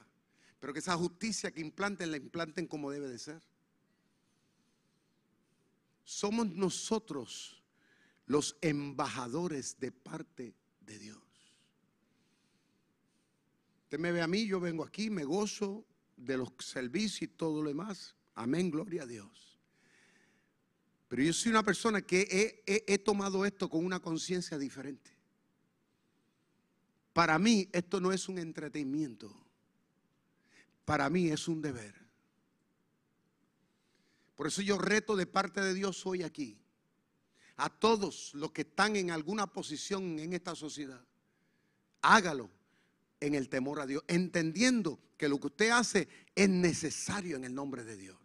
pero 0.59 0.73
que 0.73 0.79
esa 0.79 0.95
justicia 0.95 1.49
que 1.49 1.61
implanten 1.61 2.11
la 2.11 2.17
implanten 2.17 2.67
como 2.67 2.91
debe 2.91 3.07
de 3.07 3.17
ser 3.17 3.41
somos 6.03 6.47
nosotros 6.49 7.63
los 8.25 8.57
embajadores 8.61 9.79
de 9.79 9.91
parte 9.91 10.55
de 10.81 10.99
Dios. 10.99 11.19
Usted 13.83 13.99
me 13.99 14.11
ve 14.11 14.21
a 14.21 14.27
mí, 14.27 14.45
yo 14.47 14.59
vengo 14.59 14.83
aquí, 14.83 15.09
me 15.09 15.23
gozo 15.23 15.85
de 16.17 16.37
los 16.37 16.49
servicios 16.59 17.21
y 17.21 17.27
todo 17.27 17.61
lo 17.61 17.69
demás. 17.69 18.15
Amén, 18.35 18.71
gloria 18.71 19.03
a 19.03 19.05
Dios. 19.05 19.59
Pero 21.07 21.21
yo 21.21 21.33
soy 21.33 21.51
una 21.51 21.61
persona 21.61 22.01
que 22.01 22.63
he, 22.65 22.97
tomado 22.97 23.45
esto 23.45 23.69
con 23.69 23.85
una 23.85 23.99
conciencia 23.99 24.57
diferente. 24.57 25.11
Para 27.13 27.37
mí 27.37 27.69
esto 27.71 28.01
no 28.01 28.11
es 28.11 28.27
un 28.27 28.39
entretenimiento. 28.39 29.31
Para 30.85 31.11
mí 31.11 31.27
es 31.27 31.47
un 31.47 31.61
deber. 31.61 32.02
Por 34.35 34.47
eso 34.47 34.61
yo 34.61 34.77
reto 34.77 35.15
de 35.15 35.25
parte 35.25 35.61
de 35.61 35.73
Dios 35.73 36.05
hoy 36.05 36.23
aquí 36.23 36.59
a 37.57 37.69
todos 37.69 38.33
los 38.33 38.51
que 38.51 38.61
están 38.61 38.95
en 38.95 39.11
alguna 39.11 39.47
posición 39.47 40.19
en 40.19 40.33
esta 40.33 40.55
sociedad. 40.55 41.05
Hágalo 42.01 42.49
en 43.19 43.35
el 43.35 43.47
temor 43.47 43.79
a 43.79 43.85
Dios, 43.85 44.03
entendiendo 44.07 44.99
que 45.17 45.29
lo 45.29 45.39
que 45.39 45.47
usted 45.47 45.69
hace 45.69 46.07
es 46.35 46.49
necesario 46.49 47.37
en 47.37 47.45
el 47.45 47.53
nombre 47.53 47.83
de 47.83 47.95
Dios. 47.95 48.17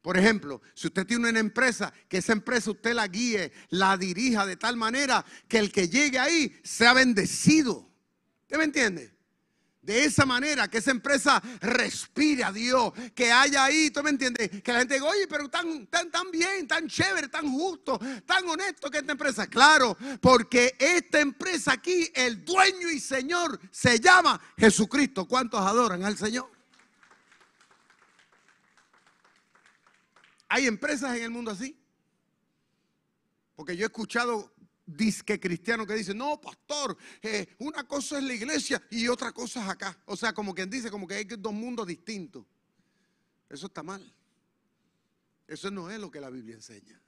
Por 0.00 0.18
ejemplo, 0.18 0.60
si 0.74 0.86
usted 0.88 1.06
tiene 1.06 1.30
una 1.30 1.40
empresa, 1.40 1.92
que 2.08 2.18
esa 2.18 2.32
empresa 2.32 2.70
usted 2.70 2.94
la 2.94 3.08
guíe, 3.08 3.52
la 3.70 3.96
dirija 3.96 4.46
de 4.46 4.56
tal 4.56 4.76
manera 4.76 5.24
que 5.48 5.58
el 5.58 5.72
que 5.72 5.88
llegue 5.88 6.18
ahí 6.18 6.54
sea 6.62 6.92
bendecido. 6.92 7.90
¿Usted 8.42 8.58
me 8.58 8.64
entiende? 8.64 9.13
De 9.84 10.04
esa 10.04 10.24
manera, 10.24 10.66
que 10.66 10.78
esa 10.78 10.92
empresa 10.92 11.42
respire 11.60 12.42
a 12.42 12.50
Dios, 12.50 12.90
que 13.14 13.30
haya 13.30 13.64
ahí, 13.64 13.90
¿tú 13.90 14.02
me 14.02 14.08
entiendes? 14.08 14.62
Que 14.62 14.72
la 14.72 14.78
gente 14.78 14.94
diga, 14.94 15.06
oye, 15.06 15.26
pero 15.28 15.50
tan, 15.50 15.86
tan, 15.88 16.10
tan 16.10 16.30
bien, 16.30 16.66
tan 16.66 16.88
chévere, 16.88 17.28
tan 17.28 17.50
justo, 17.50 18.00
tan 18.24 18.48
honesto 18.48 18.90
que 18.90 18.98
esta 18.98 19.12
empresa. 19.12 19.46
Claro, 19.46 19.94
porque 20.22 20.74
esta 20.78 21.20
empresa 21.20 21.72
aquí, 21.72 22.10
el 22.14 22.46
dueño 22.46 22.88
y 22.88 22.98
señor, 22.98 23.60
se 23.70 24.00
llama 24.00 24.40
Jesucristo. 24.56 25.26
¿Cuántos 25.28 25.60
adoran 25.60 26.02
al 26.02 26.16
Señor? 26.16 26.50
Hay 30.48 30.66
empresas 30.66 31.14
en 31.14 31.24
el 31.24 31.30
mundo 31.30 31.50
así. 31.50 31.78
Porque 33.54 33.76
yo 33.76 33.84
he 33.84 33.86
escuchado 33.86 34.53
disque 34.86 35.40
cristiano 35.40 35.86
que 35.86 35.94
dice, 35.94 36.14
no, 36.14 36.40
pastor, 36.40 36.96
eh, 37.22 37.54
una 37.58 37.84
cosa 37.84 38.18
es 38.18 38.24
la 38.24 38.34
iglesia 38.34 38.82
y 38.90 39.08
otra 39.08 39.32
cosa 39.32 39.62
es 39.62 39.68
acá. 39.68 39.98
O 40.06 40.16
sea, 40.16 40.32
como 40.32 40.54
quien 40.54 40.68
dice, 40.68 40.90
como 40.90 41.06
que 41.06 41.14
hay 41.14 41.24
dos 41.24 41.52
mundos 41.52 41.86
distintos. 41.86 42.44
Eso 43.48 43.66
está 43.66 43.82
mal. 43.82 44.14
Eso 45.46 45.70
no 45.70 45.90
es 45.90 45.98
lo 45.98 46.10
que 46.10 46.20
la 46.20 46.30
Biblia 46.30 46.54
enseña. 46.54 47.00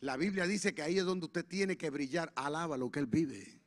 La 0.00 0.16
Biblia 0.16 0.46
dice 0.46 0.74
que 0.74 0.82
ahí 0.82 0.98
es 0.98 1.04
donde 1.04 1.26
usted 1.26 1.44
tiene 1.44 1.76
que 1.76 1.90
brillar, 1.90 2.32
alaba 2.36 2.76
lo 2.76 2.90
que 2.90 3.00
él 3.00 3.06
vive. 3.06 3.60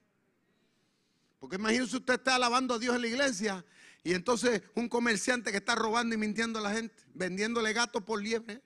Porque 1.39 1.56
imagínese 1.56 1.98
usted 1.98 2.15
está 2.15 2.36
alabando 2.36 2.76
a 2.76 2.80
Dios 2.80 2.96
en 2.96 3.02
la 3.02 3.08
iglesia 3.08 3.65
y 4.04 4.13
entonces 4.13 4.62
un 4.76 4.89
comerciante 4.89 5.52
que 5.52 5.58
está 5.58 5.76
robando 5.76 6.13
y 6.13 6.18
mintiendo 6.18 6.60
a 6.60 6.62
la 6.62 6.74
gente, 6.74 7.04
vendiéndole 7.13 7.74
gatos 7.74 8.04
por 8.04 8.22
liebre, 8.22 8.62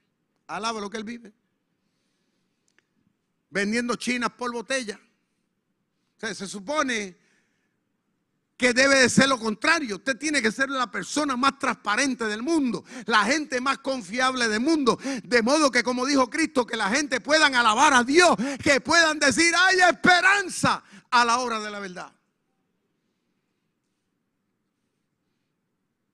alaba 0.47 0.81
lo 0.81 0.89
que 0.89 0.97
él 0.97 1.03
vive 1.03 1.33
vendiendo 3.53 3.95
chinas 3.95 4.31
por 4.31 4.51
botella. 4.51 4.99
se 6.17 6.47
supone 6.47 7.15
que 8.57 8.73
debe 8.73 8.95
de 8.99 9.09
ser 9.09 9.29
lo 9.29 9.37
contrario. 9.37 9.97
Usted 9.97 10.17
tiene 10.17 10.41
que 10.41 10.51
ser 10.51 10.69
la 10.69 10.89
persona 10.89 11.37
más 11.37 11.59
transparente 11.59 12.25
del 12.25 12.41
mundo, 12.41 12.83
la 13.05 13.25
gente 13.25 13.61
más 13.61 13.77
confiable 13.77 14.47
del 14.47 14.59
mundo. 14.59 14.97
De 15.23 15.43
modo 15.43 15.69
que, 15.69 15.83
como 15.83 16.05
dijo 16.05 16.29
Cristo, 16.29 16.65
que 16.65 16.75
la 16.75 16.89
gente 16.89 17.21
puedan 17.21 17.53
alabar 17.53 17.93
a 17.93 18.03
Dios, 18.03 18.35
que 18.63 18.81
puedan 18.81 19.19
decir, 19.19 19.53
hay 19.55 19.81
esperanza 19.81 20.83
a 21.11 21.23
la 21.23 21.37
hora 21.39 21.59
de 21.59 21.69
la 21.69 21.79
verdad. 21.79 22.11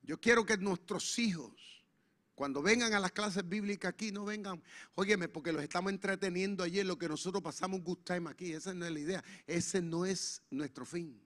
Yo 0.01 0.19
quiero 0.19 0.45
que 0.45 0.57
nuestros 0.57 1.17
hijos 1.19 1.58
cuando 2.39 2.61
vengan 2.61 2.93
a 2.93 3.01
las 3.01 3.11
clases 3.11 3.45
bíblicas 3.49 3.89
aquí, 3.89 4.13
no 4.13 4.23
vengan, 4.23 4.63
óyeme, 4.95 5.27
porque 5.27 5.51
los 5.51 5.61
estamos 5.61 5.91
entreteniendo 5.91 6.63
ayer, 6.63 6.85
lo 6.85 6.97
que 6.97 7.09
nosotros 7.09 7.43
pasamos 7.43 7.83
good 7.83 7.97
time 8.05 8.29
aquí. 8.29 8.53
Esa 8.53 8.73
no 8.73 8.85
es 8.85 8.93
la 8.93 8.99
idea. 9.01 9.23
Ese 9.45 9.81
no 9.81 10.05
es 10.05 10.41
nuestro 10.49 10.85
fin. 10.85 11.21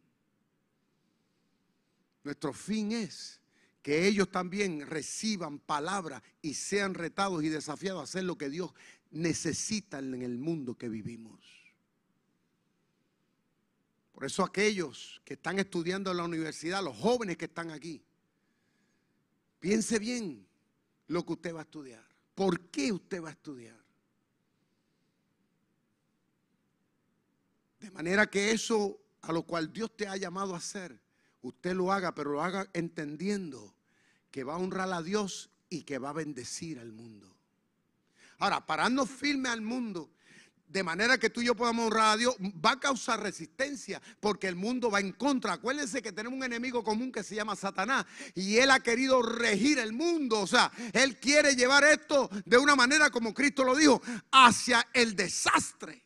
Nuestro 2.24 2.52
fin 2.52 2.94
es 2.94 3.40
que 3.84 4.08
ellos 4.08 4.32
también 4.32 4.88
reciban 4.88 5.60
palabra 5.60 6.24
y 6.42 6.56
sean 6.56 6.96
retados 6.96 7.44
y 7.44 7.50
desafiados 7.50 8.02
a 8.02 8.06
hacer 8.06 8.24
lo 8.24 8.36
que 8.36 8.50
Dios 8.50 8.74
necesita 9.12 10.00
en 10.00 10.20
el 10.20 10.40
mundo 10.40 10.76
que 10.76 10.90
vivimos. 10.90 11.40
Por 14.14 14.26
eso 14.26 14.44
aquellos 14.44 15.22
que 15.24 15.36
están 15.36 15.60
estudiando 15.60 16.10
en 16.10 16.18
la 16.18 16.24
universidad, 16.24 16.84
los 16.84 16.98
jóvenes 16.98 17.38
que 17.38 17.46
están 17.46 17.70
aquí, 17.70 18.04
piense 19.60 20.00
bien 20.00 20.52
lo 21.08 21.26
que 21.26 21.34
usted 21.34 21.54
va 21.54 21.60
a 21.60 21.64
estudiar. 21.64 22.04
¿Por 22.36 22.70
qué 22.70 22.92
usted 22.92 23.24
va 23.24 23.30
a 23.30 23.34
estudiar? 23.34 23.82
De 27.80 27.92
manera 27.92 28.28
que 28.28 28.52
eso 28.52 29.00
a 29.22 29.32
lo 29.32 29.44
cual 29.44 29.72
Dios 29.72 29.96
te 29.96 30.08
ha 30.08 30.18
llamado 30.18 30.54
a 30.54 30.58
hacer, 30.58 31.00
usted 31.42 31.74
lo 31.74 31.92
haga, 31.92 32.14
pero 32.14 32.32
lo 32.32 32.44
haga 32.44 32.70
entendiendo 32.74 33.74
que 34.32 34.44
va 34.44 34.56
a 34.56 34.58
honrar 34.58 34.92
a 34.92 35.02
Dios 35.02 35.50
y 35.70 35.84
que 35.84 35.98
va 35.98 36.10
a 36.10 36.14
bendecir 36.14 36.80
al 36.80 36.92
mundo. 36.92 37.34
Ahora, 38.40 38.66
pararnos 38.66 39.10
firme 39.10 39.50
al 39.50 39.62
mundo 39.62 40.12
de 40.74 40.84
manera 40.84 41.20
que 41.20 41.30
tú 41.30 41.42
y 41.42 41.46
yo 41.46 41.56
podamos 41.56 41.86
honrar 41.86 42.14
a 42.14 42.18
Dios, 42.18 42.36
va 42.40 42.72
a 42.72 42.80
causar 42.80 43.22
resistencia 43.22 44.02
porque 44.20 44.48
el 44.48 44.56
mundo 44.56 44.90
va 44.90 45.00
en 45.00 45.12
contra. 45.12 45.54
Acuérdense 45.54 46.02
que 46.02 46.12
tenemos 46.12 46.36
un 46.36 46.44
enemigo 46.44 46.84
común 46.84 47.12
que 47.12 47.22
se 47.22 47.36
llama 47.36 47.56
Satanás 47.56 48.06
y 48.34 48.58
él 48.58 48.72
ha 48.72 48.80
querido 48.80 49.22
regir 49.22 49.78
el 49.78 49.94
mundo. 49.94 50.40
O 50.40 50.48
sea, 50.48 50.72
él 50.94 51.20
quiere 51.20 51.56
llevar 51.56 51.84
esto 51.84 52.28
de 52.46 52.58
una 52.58 52.76
manera 52.76 53.12
como 53.12 53.36
Cristo 53.36 53.64
lo 53.64 53.76
dijo, 53.76 54.02
hacia 54.32 54.88
el 54.94 55.16
desastre. 55.16 56.04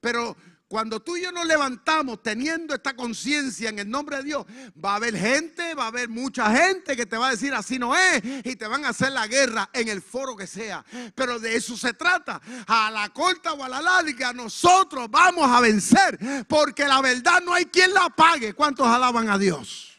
Pero 0.00 0.36
cuando 0.70 1.00
tú 1.00 1.16
y 1.16 1.22
yo 1.22 1.32
nos 1.32 1.46
levantamos 1.46 2.22
teniendo 2.22 2.76
esta 2.76 2.94
conciencia 2.94 3.70
en 3.70 3.80
el 3.80 3.90
nombre 3.90 4.18
de 4.18 4.22
Dios, 4.22 4.46
va 4.82 4.92
a 4.92 4.94
haber 4.94 5.16
gente, 5.16 5.74
va 5.74 5.86
a 5.86 5.88
haber 5.88 6.08
mucha 6.08 6.48
gente 6.54 6.96
que 6.96 7.06
te 7.06 7.16
va 7.16 7.26
a 7.26 7.30
decir 7.32 7.52
así 7.52 7.76
no 7.76 7.96
es 7.96 8.22
y 8.44 8.54
te 8.54 8.68
van 8.68 8.84
a 8.84 8.90
hacer 8.90 9.10
la 9.10 9.26
guerra 9.26 9.68
en 9.72 9.88
el 9.88 10.00
foro 10.00 10.36
que 10.36 10.46
sea. 10.46 10.84
Pero 11.16 11.40
de 11.40 11.56
eso 11.56 11.76
se 11.76 11.92
trata. 11.92 12.40
A 12.68 12.88
la 12.92 13.08
corta 13.08 13.52
o 13.54 13.64
a 13.64 13.68
la 13.68 13.82
larga 13.82 14.32
nosotros 14.32 15.10
vamos 15.10 15.50
a 15.50 15.60
vencer 15.60 16.16
porque 16.46 16.86
la 16.86 17.00
verdad 17.00 17.42
no 17.44 17.52
hay 17.52 17.64
quien 17.64 17.92
la 17.92 18.08
pague. 18.08 18.54
¿Cuántos 18.54 18.86
alaban 18.86 19.28
a 19.28 19.38
Dios? 19.38 19.98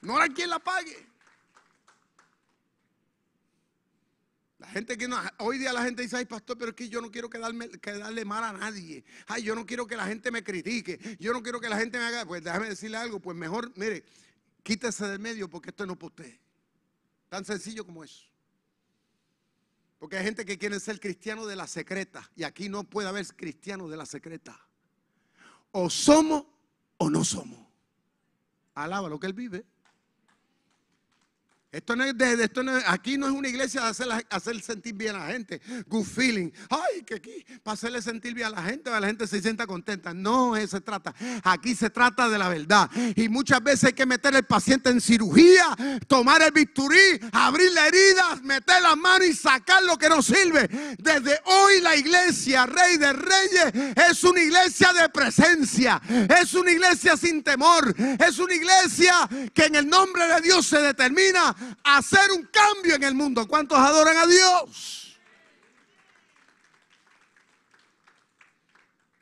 No 0.00 0.18
hay 0.18 0.30
quien 0.30 0.50
la 0.50 0.58
pague. 0.58 1.07
Gente 4.68 4.96
que 4.96 5.08
hoy 5.38 5.58
día 5.58 5.72
la 5.72 5.82
gente 5.82 6.02
dice, 6.02 6.16
ay 6.16 6.24
pastor, 6.24 6.56
pero 6.58 6.70
es 6.70 6.76
que 6.76 6.88
yo 6.88 7.00
no 7.00 7.10
quiero 7.10 7.28
quedarme, 7.30 7.68
quedarle 7.70 8.24
mal 8.24 8.44
a 8.44 8.52
nadie. 8.52 9.04
Ay, 9.26 9.42
yo 9.42 9.54
no 9.54 9.66
quiero 9.66 9.86
que 9.86 9.96
la 9.96 10.06
gente 10.06 10.30
me 10.30 10.42
critique. 10.42 11.16
Yo 11.18 11.32
no 11.32 11.42
quiero 11.42 11.60
que 11.60 11.68
la 11.68 11.78
gente 11.78 11.98
me 11.98 12.04
haga. 12.04 12.26
Pues 12.26 12.42
déjame 12.42 12.68
decirle 12.68 12.96
algo, 12.96 13.20
pues 13.20 13.36
mejor, 13.36 13.72
mire, 13.76 14.04
quítese 14.62 15.06
del 15.06 15.18
medio 15.18 15.48
porque 15.48 15.70
esto 15.70 15.86
no 15.86 15.92
es 15.92 15.98
para 15.98 16.08
usted. 16.08 16.38
Tan 17.28 17.44
sencillo 17.44 17.84
como 17.84 18.04
eso. 18.04 18.24
Porque 19.98 20.16
hay 20.16 20.24
gente 20.24 20.44
que 20.44 20.58
quiere 20.58 20.78
ser 20.80 21.00
cristiano 21.00 21.46
de 21.46 21.56
la 21.56 21.66
secreta. 21.66 22.30
Y 22.36 22.44
aquí 22.44 22.68
no 22.68 22.84
puede 22.84 23.08
haber 23.08 23.26
cristiano 23.34 23.88
de 23.88 23.96
la 23.96 24.06
secreta. 24.06 24.58
O 25.72 25.90
somos 25.90 26.44
o 26.96 27.10
no 27.10 27.24
somos. 27.24 27.66
Alaba 28.74 29.08
lo 29.08 29.18
que 29.18 29.26
él 29.26 29.32
vive. 29.32 29.66
Esto 31.70 31.94
no 31.94 32.02
es 32.04 32.16
de, 32.16 32.44
esto 32.44 32.62
no 32.62 32.74
es- 32.78 32.84
aquí 32.86 33.18
no 33.18 33.26
es 33.26 33.32
una 33.32 33.46
iglesia 33.46 33.82
de 33.82 33.88
hacer, 33.88 34.08
hacer 34.30 34.58
sentir 34.62 34.94
bien 34.94 35.14
a 35.16 35.18
la 35.26 35.32
gente. 35.32 35.60
Good 35.86 36.06
feeling. 36.06 36.50
Ay, 36.70 37.02
que 37.04 37.16
aquí, 37.16 37.44
para 37.62 37.74
hacerle 37.74 38.00
sentir 38.00 38.32
bien 38.32 38.46
a 38.46 38.50
la 38.50 38.62
gente, 38.62 38.84
para 38.84 38.96
que 38.96 39.00
la 39.02 39.06
gente 39.08 39.26
se 39.26 39.42
sienta 39.42 39.66
contenta. 39.66 40.14
No 40.14 40.56
eso 40.56 40.78
se 40.78 40.80
trata. 40.80 41.14
Aquí 41.44 41.74
se 41.74 41.90
trata 41.90 42.26
de 42.30 42.38
la 42.38 42.48
verdad. 42.48 42.90
Y 43.16 43.28
muchas 43.28 43.62
veces 43.62 43.84
hay 43.84 43.92
que 43.92 44.06
meter 44.06 44.34
al 44.34 44.46
paciente 44.46 44.88
en 44.88 44.98
cirugía, 45.02 45.76
tomar 46.06 46.40
el 46.40 46.52
bisturí, 46.52 47.20
abrir 47.32 47.70
la 47.72 47.86
herida, 47.86 48.36
meter 48.44 48.80
la 48.80 48.96
mano 48.96 49.26
y 49.26 49.34
sacar 49.34 49.82
lo 49.82 49.98
que 49.98 50.08
no 50.08 50.22
sirve. 50.22 50.68
Desde 50.98 51.38
hoy 51.44 51.82
la 51.82 51.94
iglesia, 51.96 52.64
Rey 52.64 52.96
de 52.96 53.12
Reyes, 53.12 53.94
es 54.10 54.24
una 54.24 54.40
iglesia 54.42 54.90
de 54.94 55.06
presencia. 55.10 56.00
Es 56.40 56.54
una 56.54 56.70
iglesia 56.72 57.14
sin 57.18 57.42
temor. 57.42 57.94
Es 58.26 58.38
una 58.38 58.54
iglesia 58.54 59.12
que 59.52 59.66
en 59.66 59.74
el 59.76 59.86
nombre 59.86 60.26
de 60.28 60.40
Dios 60.40 60.64
se 60.66 60.78
determina 60.80 61.54
hacer 61.84 62.30
un 62.32 62.44
cambio 62.44 62.94
en 62.94 63.02
el 63.02 63.14
mundo. 63.14 63.46
¿Cuántos 63.46 63.78
adoran 63.78 64.16
a 64.16 64.26
Dios? 64.26 65.18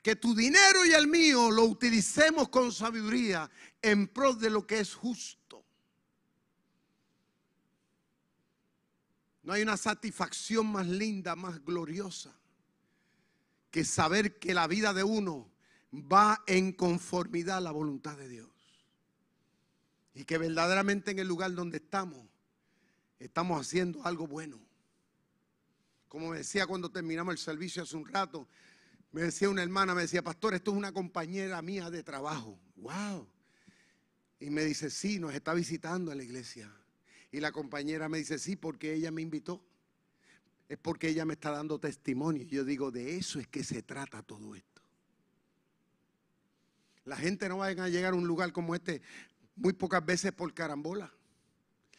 Que 0.03 0.17
tu 0.17 0.35
dinero 0.35 0.85
y 0.85 0.93
el 0.93 1.09
mío 1.09 1.51
lo 1.51 1.65
utilicemos 1.65 2.49
con 2.49 2.73
sabiduría 2.73 3.51
en 3.83 4.09
pro 4.09 4.35
de 4.35 4.51
lo 4.51 4.67
que 4.67 4.81
es 4.81 4.95
justo. 4.95 5.65
No 9.43 9.53
hay 9.53 9.63
una 9.63 9.77
satisfacción 9.77 10.67
más 10.67 10.87
linda, 10.89 11.37
más 11.37 11.65
gloriosa, 11.65 12.35
que 13.71 13.85
saber 13.85 14.41
que 14.41 14.55
la 14.55 14.67
vida 14.67 14.93
de 14.93 15.05
uno 15.05 15.49
va 15.93 16.43
en 16.49 16.73
conformidad 16.73 17.59
a 17.59 17.61
la 17.61 17.71
voluntad 17.71 18.17
de 18.17 18.29
Dios. 18.29 18.51
Y 20.15 20.25
que 20.25 20.39
verdaderamente 20.39 21.13
en 21.13 21.21
el 21.21 21.29
lugar 21.29 21.55
donde 21.55 21.77
estamos, 21.77 22.26
estamos 23.19 23.61
haciendo 23.61 24.05
algo 24.05 24.27
bueno. 24.27 24.61
Como 26.09 26.31
me 26.31 26.39
decía 26.39 26.67
cuando 26.67 26.91
terminamos 26.91 27.33
el 27.33 27.39
servicio 27.39 27.83
hace 27.83 27.97
un 27.97 28.07
rato, 28.07 28.49
me 29.13 29.23
decía 29.23 29.49
una 29.49 29.63
hermana, 29.63 29.95
me 29.95 30.03
decía, 30.03 30.23
pastor, 30.23 30.55
esto 30.55 30.73
es 30.73 30.77
una 30.77 30.93
compañera 30.93 31.61
mía 31.63 31.91
de 31.91 32.03
trabajo. 32.03 32.59
Wow. 32.77 33.27
Y 34.39 34.51
me 34.51 34.65
dice, 34.65 34.91
sí, 34.91 35.19
nos 35.19 35.35
está 35.35 35.55
visitando 35.55 36.13
en 36.13 36.19
la 36.19 36.25
iglesia. 36.25 36.71
Y 37.33 37.41
la 37.41 37.53
compañera 37.53 38.09
me 38.09 38.19
dice, 38.19 38.39
sí, 38.39 38.57
porque 38.57 38.95
ella 38.95 39.11
me 39.11 39.23
invitó. 39.23 39.65
Es 40.69 40.79
porque 40.79 41.09
ella 41.09 41.25
me 41.25 41.35
está 41.35 41.51
dando 41.51 41.79
testimonio. 41.79 42.43
Y 42.43 42.47
yo 42.47 42.65
digo, 42.65 42.91
de 42.91 43.17
eso 43.17 43.39
es 43.39 43.47
que 43.47 43.65
se 43.65 43.83
trata 43.83 44.23
todo 44.23 44.55
esto. 44.55 44.83
La 47.05 47.17
gente 47.17 47.49
no 47.49 47.59
va 47.59 47.69
a 47.69 47.89
llegar 47.89 48.13
a 48.13 48.17
un 48.17 48.27
lugar 48.27 48.53
como 48.53 48.75
este 48.75 49.01
muy 49.55 49.73
pocas 49.73 50.05
veces 50.05 50.33
por 50.33 50.53
carambola. 50.53 51.16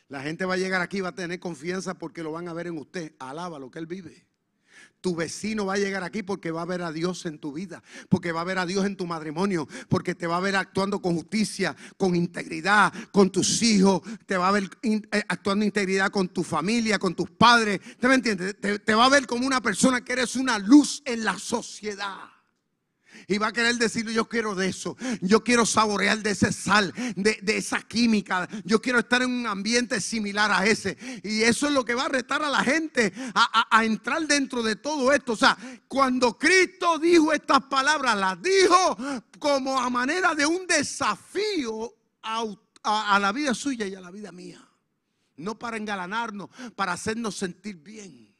La 0.09 0.21
gente 0.21 0.45
va 0.45 0.53
a 0.53 0.57
llegar 0.57 0.81
aquí 0.81 0.97
y 0.97 1.01
va 1.01 1.09
a 1.09 1.15
tener 1.15 1.39
confianza 1.39 1.95
porque 1.95 2.23
lo 2.23 2.31
van 2.31 2.47
a 2.47 2.53
ver 2.53 2.67
en 2.67 2.77
usted. 2.77 3.13
Alaba 3.19 3.59
lo 3.59 3.69
que 3.69 3.79
él 3.79 3.87
vive. 3.87 4.25
Tu 5.01 5.15
vecino 5.15 5.65
va 5.65 5.73
a 5.73 5.77
llegar 5.77 6.03
aquí 6.03 6.23
porque 6.23 6.51
va 6.51 6.63
a 6.63 6.65
ver 6.65 6.81
a 6.81 6.91
Dios 6.91 7.25
en 7.25 7.39
tu 7.39 7.53
vida, 7.53 7.83
porque 8.09 8.31
va 8.31 8.41
a 8.41 8.45
ver 8.45 8.57
a 8.57 8.65
Dios 8.65 8.85
en 8.85 8.95
tu 8.95 9.05
matrimonio, 9.05 9.67
porque 9.89 10.15
te 10.15 10.27
va 10.27 10.37
a 10.37 10.41
ver 10.41 10.55
actuando 10.55 11.01
con 11.01 11.15
justicia, 11.15 11.75
con 11.97 12.15
integridad, 12.15 12.91
con 13.11 13.29
tus 13.29 13.61
hijos, 13.61 14.01
te 14.25 14.37
va 14.37 14.47
a 14.47 14.51
ver 14.51 14.69
eh, 14.81 15.01
actuando 15.27 15.65
integridad 15.65 16.09
con 16.09 16.29
tu 16.29 16.43
familia, 16.43 16.97
con 16.99 17.15
tus 17.15 17.29
padres. 17.29 17.79
¿Te 17.99 18.07
me 18.07 18.15
entiendes? 18.15 18.59
Te, 18.59 18.79
te 18.79 18.95
va 18.95 19.05
a 19.05 19.09
ver 19.09 19.27
como 19.27 19.45
una 19.45 19.61
persona 19.61 20.03
que 20.03 20.13
eres 20.13 20.35
una 20.35 20.57
luz 20.57 21.03
en 21.05 21.23
la 21.23 21.37
sociedad. 21.37 22.36
Y 23.29 23.37
va 23.39 23.47
a 23.47 23.51
querer 23.51 23.75
decir, 23.75 24.09
yo 24.09 24.29
quiero 24.29 24.55
de 24.55 24.69
eso. 24.69 24.95
Yo 25.21 25.43
quiero 25.43 25.65
saborear 25.65 26.19
de 26.19 26.31
ese 26.31 26.53
sal, 26.53 26.93
de, 27.17 27.37
de 27.41 27.57
esa 27.57 27.81
química. 27.81 28.47
Yo 28.63 28.81
quiero 28.81 28.99
estar 28.99 29.21
en 29.21 29.29
un 29.29 29.45
ambiente 29.47 29.99
similar 29.99 30.49
a 30.49 30.65
ese. 30.65 30.97
Y 31.23 31.41
eso 31.41 31.67
es 31.67 31.73
lo 31.73 31.83
que 31.83 31.93
va 31.93 32.05
a 32.05 32.09
retar 32.09 32.41
a 32.41 32.49
la 32.49 32.63
gente 32.63 33.11
a, 33.35 33.67
a- 33.69 33.77
a 33.79 33.83
entrar 33.83 34.25
dentro 34.27 34.63
de 34.63 34.77
todo 34.77 35.11
esto. 35.11 35.33
O 35.33 35.35
sea, 35.35 35.57
cuando 35.89 36.37
Cristo 36.37 36.97
dijo 36.99 37.33
estas 37.33 37.63
palabras, 37.63 38.17
las 38.17 38.41
dijo 38.41 38.97
como 39.39 39.77
a 39.77 39.89
manera 39.89 40.33
de 40.33 40.45
un 40.45 40.65
desafío 40.65 41.93
a, 42.23 42.45
a- 42.83 43.15
a 43.15 43.19
la 43.19 43.33
vida 43.33 43.53
suya 43.53 43.85
y 43.87 43.95
a 43.95 43.99
la 43.99 44.09
vida 44.09 44.31
mía. 44.31 44.65
No 45.35 45.59
para 45.59 45.75
engalanarnos, 45.75 46.49
para 46.77 46.93
hacernos 46.93 47.35
sentir 47.35 47.75
bien, 47.75 48.33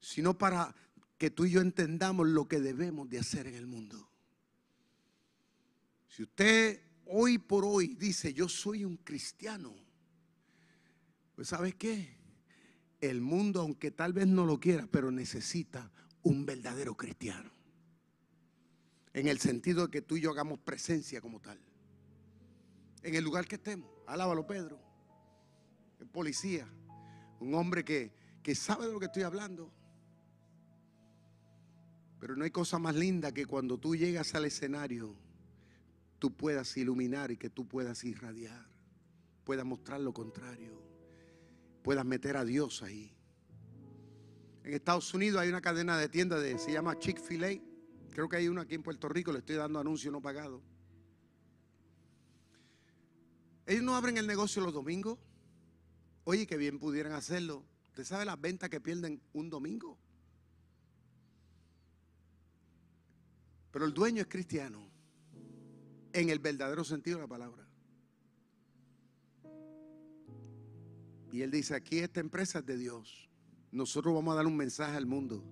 sino 0.00 0.36
para 0.36 0.74
que 1.18 1.30
tú 1.30 1.44
y 1.44 1.50
yo 1.50 1.60
entendamos 1.60 2.28
lo 2.28 2.46
que 2.46 2.60
debemos 2.60 3.10
de 3.10 3.18
hacer 3.18 3.48
en 3.48 3.56
el 3.56 3.66
mundo. 3.66 4.08
Si 6.08 6.22
usted 6.22 6.80
hoy 7.06 7.38
por 7.38 7.64
hoy 7.64 7.94
dice, 7.96 8.32
yo 8.32 8.48
soy 8.48 8.84
un 8.84 8.96
cristiano, 8.96 9.74
pues 11.34 11.48
¿sabes 11.48 11.74
qué? 11.74 12.16
El 13.00 13.20
mundo, 13.20 13.60
aunque 13.60 13.90
tal 13.90 14.12
vez 14.12 14.26
no 14.26 14.46
lo 14.46 14.58
quiera, 14.58 14.86
pero 14.90 15.10
necesita 15.10 15.92
un 16.22 16.46
verdadero 16.46 16.96
cristiano. 16.96 17.50
En 19.12 19.26
el 19.26 19.38
sentido 19.38 19.86
de 19.86 19.90
que 19.90 20.02
tú 20.02 20.16
y 20.16 20.20
yo 20.20 20.30
hagamos 20.30 20.60
presencia 20.60 21.20
como 21.20 21.40
tal. 21.40 21.58
En 23.02 23.14
el 23.14 23.24
lugar 23.24 23.46
que 23.46 23.56
estemos. 23.56 23.90
Alábalo, 24.06 24.46
Pedro. 24.46 24.80
El 25.98 26.06
policía. 26.06 26.68
Un 27.40 27.54
hombre 27.54 27.84
que, 27.84 28.12
que 28.42 28.54
sabe 28.54 28.86
de 28.86 28.92
lo 28.92 29.00
que 29.00 29.06
estoy 29.06 29.22
hablando. 29.22 29.72
Pero 32.18 32.36
no 32.36 32.44
hay 32.44 32.50
cosa 32.50 32.78
más 32.78 32.94
linda 32.94 33.32
que 33.32 33.46
cuando 33.46 33.78
tú 33.78 33.94
llegas 33.94 34.34
al 34.34 34.44
escenario, 34.44 35.14
tú 36.18 36.34
puedas 36.34 36.76
iluminar 36.76 37.30
y 37.30 37.36
que 37.36 37.50
tú 37.50 37.66
puedas 37.66 38.02
irradiar, 38.04 38.66
puedas 39.44 39.64
mostrar 39.64 40.00
lo 40.00 40.12
contrario, 40.12 40.82
puedas 41.82 42.04
meter 42.04 42.36
a 42.36 42.44
Dios 42.44 42.82
ahí. 42.82 43.14
En 44.64 44.74
Estados 44.74 45.14
Unidos 45.14 45.40
hay 45.40 45.48
una 45.48 45.60
cadena 45.60 45.96
de 45.96 46.08
tiendas 46.08 46.42
de, 46.42 46.58
se 46.58 46.72
llama 46.72 46.98
Chick-fil-A. 46.98 47.60
Creo 48.10 48.28
que 48.28 48.36
hay 48.36 48.48
una 48.48 48.62
aquí 48.62 48.74
en 48.74 48.82
Puerto 48.82 49.08
Rico, 49.08 49.32
le 49.32 49.38
estoy 49.38 49.56
dando 49.56 49.78
anuncio 49.78 50.10
no 50.10 50.20
pagado. 50.20 50.62
Ellos 53.64 53.82
no 53.82 53.94
abren 53.94 54.16
el 54.18 54.26
negocio 54.26 54.62
los 54.62 54.72
domingos. 54.72 55.18
Oye, 56.24 56.46
que 56.46 56.56
bien 56.56 56.78
pudieran 56.78 57.12
hacerlo. 57.12 57.64
¿Usted 57.86 58.04
sabe 58.04 58.24
las 58.24 58.40
ventas 58.40 58.68
que 58.68 58.80
pierden 58.80 59.22
un 59.32 59.48
domingo? 59.48 59.98
Pero 63.78 63.86
el 63.86 63.94
dueño 63.94 64.22
es 64.22 64.26
cristiano, 64.26 64.90
en 66.12 66.30
el 66.30 66.40
verdadero 66.40 66.82
sentido 66.82 67.18
de 67.18 67.22
la 67.22 67.28
palabra. 67.28 67.64
Y 71.30 71.42
él 71.42 71.52
dice, 71.52 71.76
aquí 71.76 72.00
esta 72.00 72.18
empresa 72.18 72.58
es 72.58 72.66
de 72.66 72.76
Dios. 72.76 73.30
Nosotros 73.70 74.12
vamos 74.12 74.32
a 74.32 74.38
dar 74.38 74.48
un 74.48 74.56
mensaje 74.56 74.96
al 74.96 75.06
mundo 75.06 75.44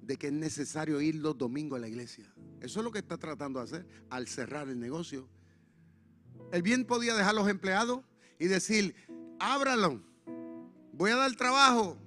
de 0.00 0.16
que 0.16 0.28
es 0.28 0.32
necesario 0.32 1.00
ir 1.00 1.16
los 1.16 1.36
domingos 1.36 1.76
a 1.76 1.80
la 1.80 1.88
iglesia. 1.88 2.32
Eso 2.60 2.78
es 2.78 2.84
lo 2.84 2.92
que 2.92 3.00
está 3.00 3.18
tratando 3.18 3.58
de 3.58 3.64
hacer 3.64 3.86
al 4.10 4.28
cerrar 4.28 4.68
el 4.68 4.78
negocio. 4.78 5.28
Él 6.52 6.62
bien 6.62 6.84
podía 6.84 7.16
dejar 7.16 7.34
los 7.34 7.48
empleados 7.48 8.04
y 8.38 8.46
decir, 8.46 8.94
ábralo, 9.40 10.00
voy 10.92 11.10
a 11.10 11.16
dar 11.16 11.34
trabajo. 11.34 11.98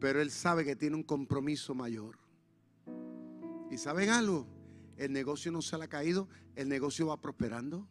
Pero 0.00 0.22
él 0.22 0.30
sabe 0.30 0.64
que 0.64 0.74
tiene 0.74 0.96
un 0.96 1.02
compromiso 1.02 1.74
mayor. 1.74 2.19
¿Y 3.70 3.78
saben 3.78 4.10
algo? 4.10 4.46
El 4.96 5.12
negocio 5.12 5.52
no 5.52 5.62
se 5.62 5.78
le 5.78 5.84
ha 5.84 5.88
caído, 5.88 6.28
el 6.56 6.68
negocio 6.68 7.06
va 7.06 7.20
prosperando. 7.20 7.88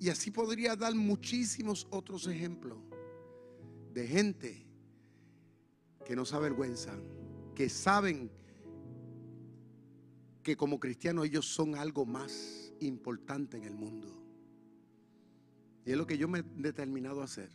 Y 0.00 0.10
así 0.10 0.30
podría 0.30 0.76
dar 0.76 0.94
muchísimos 0.94 1.86
otros 1.90 2.26
ejemplos 2.26 2.78
de 3.94 4.06
gente 4.06 4.66
que 6.04 6.14
no 6.14 6.26
se 6.26 6.36
avergüenzan, 6.36 7.02
que 7.54 7.68
saben 7.68 8.30
que 10.42 10.56
como 10.56 10.78
cristianos 10.78 11.24
ellos 11.24 11.46
son 11.46 11.76
algo 11.76 12.04
más 12.04 12.74
importante 12.80 13.56
en 13.56 13.64
el 13.64 13.74
mundo. 13.74 14.08
Y 15.86 15.92
es 15.92 15.96
lo 15.96 16.06
que 16.06 16.18
yo 16.18 16.28
me 16.28 16.40
he 16.40 16.42
determinado 16.42 17.22
a 17.22 17.24
hacer. 17.24 17.50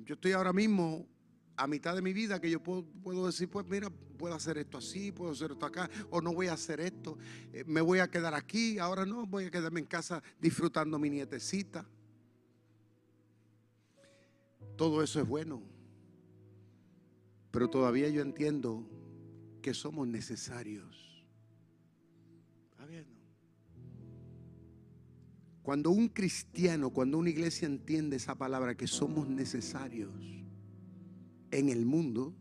Yo 0.00 0.14
estoy 0.14 0.32
ahora 0.32 0.52
mismo 0.52 1.06
a 1.58 1.66
mitad 1.66 1.94
de 1.94 2.02
mi 2.02 2.12
vida 2.12 2.40
que 2.40 2.50
yo 2.50 2.62
puedo, 2.62 3.26
decir, 3.26 3.50
pues 3.50 3.66
mira, 3.66 3.90
puedo 3.90 4.34
hacer 4.34 4.58
esto 4.58 4.78
así, 4.78 5.10
puedo 5.10 5.32
hacer 5.32 5.50
esto 5.50 5.66
acá, 5.66 5.90
o 6.08 6.20
no 6.20 6.32
voy 6.32 6.46
a 6.46 6.52
hacer 6.52 6.80
esto, 6.80 7.18
eh, 7.52 7.64
me 7.66 7.80
voy 7.80 7.98
a 7.98 8.08
quedar 8.08 8.32
aquí, 8.32 8.78
ahora 8.78 9.04
no, 9.04 9.26
voy 9.26 9.46
a 9.46 9.50
quedarme 9.50 9.80
en 9.80 9.86
casa 9.86 10.22
disfrutando 10.40 10.98
mi 10.98 11.10
nietecita. 11.10 11.84
Todo 14.76 15.02
eso 15.02 15.20
es 15.20 15.26
bueno, 15.26 15.60
pero 17.50 17.68
todavía 17.68 18.08
yo 18.08 18.22
entiendo 18.22 18.88
que 19.60 19.74
somos 19.74 20.06
necesarios. 20.06 21.26
¿Está 22.70 22.86
viendo? 22.86 23.18
Cuando 25.64 25.90
un 25.90 26.08
cristiano, 26.08 26.90
cuando 26.90 27.18
una 27.18 27.30
iglesia 27.30 27.66
entiende 27.66 28.16
esa 28.16 28.36
palabra, 28.36 28.76
que 28.76 28.86
somos 28.86 29.28
necesarios, 29.28 30.38
en 31.50 31.68
el 31.68 31.86
mundo, 31.86 32.34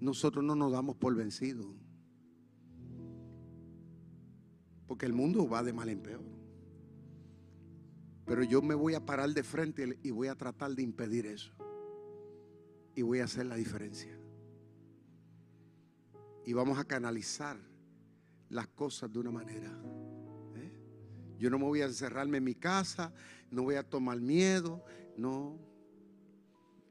nosotros 0.00 0.44
no 0.44 0.54
nos 0.54 0.72
damos 0.72 0.96
por 0.96 1.14
vencidos. 1.14 1.66
Porque 4.86 5.06
el 5.06 5.12
mundo 5.12 5.48
va 5.48 5.62
de 5.62 5.72
mal 5.72 5.88
en 5.88 6.00
peor. 6.00 6.24
Pero 8.24 8.42
yo 8.42 8.60
me 8.60 8.74
voy 8.74 8.94
a 8.94 9.04
parar 9.04 9.30
de 9.30 9.42
frente 9.42 9.98
y 10.02 10.10
voy 10.10 10.28
a 10.28 10.34
tratar 10.34 10.74
de 10.74 10.82
impedir 10.82 11.26
eso. 11.26 11.52
Y 12.94 13.02
voy 13.02 13.20
a 13.20 13.24
hacer 13.24 13.46
la 13.46 13.56
diferencia. 13.56 14.18
Y 16.44 16.52
vamos 16.52 16.78
a 16.78 16.84
canalizar 16.84 17.56
las 18.48 18.68
cosas 18.68 19.12
de 19.12 19.18
una 19.18 19.30
manera. 19.30 19.70
¿eh? 20.56 20.72
Yo 21.38 21.50
no 21.50 21.58
me 21.58 21.64
voy 21.64 21.82
a 21.82 21.86
encerrarme 21.86 22.38
en 22.38 22.44
mi 22.44 22.54
casa, 22.54 23.12
no 23.50 23.62
voy 23.62 23.76
a 23.76 23.88
tomar 23.88 24.20
miedo, 24.20 24.84
no. 25.16 25.65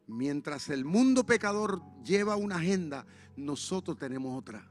Mientras 0.07 0.69
el 0.69 0.85
mundo 0.85 1.25
pecador 1.25 1.81
lleva 2.03 2.35
una 2.35 2.57
agenda, 2.57 3.05
nosotros 3.35 3.97
tenemos 3.97 4.37
otra. 4.37 4.69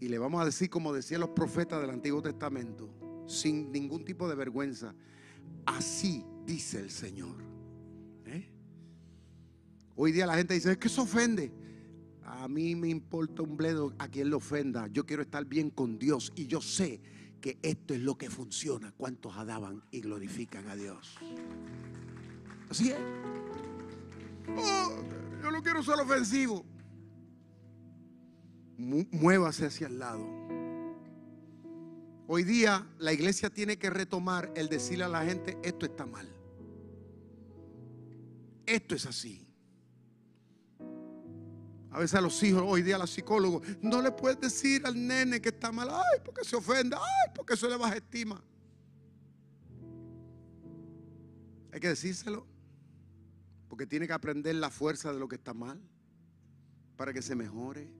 Y 0.00 0.08
le 0.08 0.18
vamos 0.18 0.42
a 0.42 0.44
decir, 0.44 0.68
como 0.68 0.92
decían 0.92 1.20
los 1.20 1.30
profetas 1.30 1.80
del 1.80 1.90
Antiguo 1.90 2.20
Testamento, 2.20 2.90
sin 3.26 3.72
ningún 3.72 4.04
tipo 4.04 4.28
de 4.28 4.34
vergüenza, 4.34 4.94
así 5.64 6.24
dice 6.44 6.80
el 6.80 6.90
Señor. 6.90 7.36
¿eh? 8.26 8.50
Hoy 9.94 10.12
día 10.12 10.26
la 10.26 10.36
gente 10.36 10.54
dice, 10.54 10.72
es 10.72 10.78
que 10.78 10.88
se 10.88 11.00
ofende. 11.00 11.52
A 12.22 12.48
mí 12.48 12.74
me 12.74 12.88
importa 12.88 13.42
un 13.42 13.56
bledo 13.56 13.94
a 13.98 14.08
quien 14.08 14.28
le 14.28 14.36
ofenda. 14.36 14.88
Yo 14.88 15.06
quiero 15.06 15.22
estar 15.22 15.44
bien 15.46 15.70
con 15.70 15.98
Dios 15.98 16.32
y 16.36 16.46
yo 16.46 16.60
sé 16.60 17.00
que 17.40 17.58
esto 17.62 17.94
es 17.94 18.00
lo 18.00 18.18
que 18.18 18.28
funciona. 18.28 18.92
¿Cuántos 18.96 19.36
adaban 19.36 19.82
y 19.90 20.00
glorifican 20.00 20.68
a 20.68 20.76
Dios? 20.76 21.16
Así 22.70 22.90
es. 22.90 22.98
Oh, 24.56 24.92
yo 25.42 25.50
no 25.50 25.62
quiero 25.62 25.82
ser 25.82 25.94
ofensivo. 25.94 26.64
Muévase 28.76 29.66
hacia 29.66 29.86
el 29.86 29.98
lado. 29.98 30.24
Hoy 32.28 32.42
día 32.42 32.86
la 32.98 33.12
iglesia 33.12 33.50
tiene 33.50 33.78
que 33.78 33.88
retomar 33.88 34.52
el 34.56 34.68
decirle 34.68 35.04
a 35.04 35.08
la 35.08 35.24
gente, 35.24 35.56
esto 35.62 35.86
está 35.86 36.06
mal. 36.06 36.28
Esto 38.66 38.96
es 38.96 39.06
así. 39.06 39.46
A 41.92 42.00
veces 42.00 42.14
a 42.16 42.20
los 42.20 42.42
hijos, 42.42 42.62
hoy 42.66 42.82
día 42.82 42.96
a 42.96 42.98
los 42.98 43.10
psicólogos, 43.10 43.66
no 43.80 44.02
le 44.02 44.10
puedes 44.10 44.40
decir 44.40 44.84
al 44.84 45.06
nene 45.06 45.40
que 45.40 45.48
está 45.48 45.72
mal, 45.72 45.88
ay, 45.90 46.20
porque 46.24 46.44
se 46.44 46.56
ofenda, 46.56 46.98
ay, 46.98 47.32
porque 47.34 47.54
eso 47.54 47.68
le 47.68 47.76
baja 47.76 47.96
estima. 47.96 48.42
Hay 51.72 51.80
que 51.80 51.88
decírselo, 51.88 52.46
porque 53.68 53.86
tiene 53.86 54.06
que 54.06 54.12
aprender 54.12 54.54
la 54.54 54.70
fuerza 54.70 55.12
de 55.12 55.18
lo 55.18 55.28
que 55.28 55.36
está 55.36 55.54
mal, 55.54 55.80
para 56.96 57.12
que 57.12 57.22
se 57.22 57.34
mejore. 57.34 57.90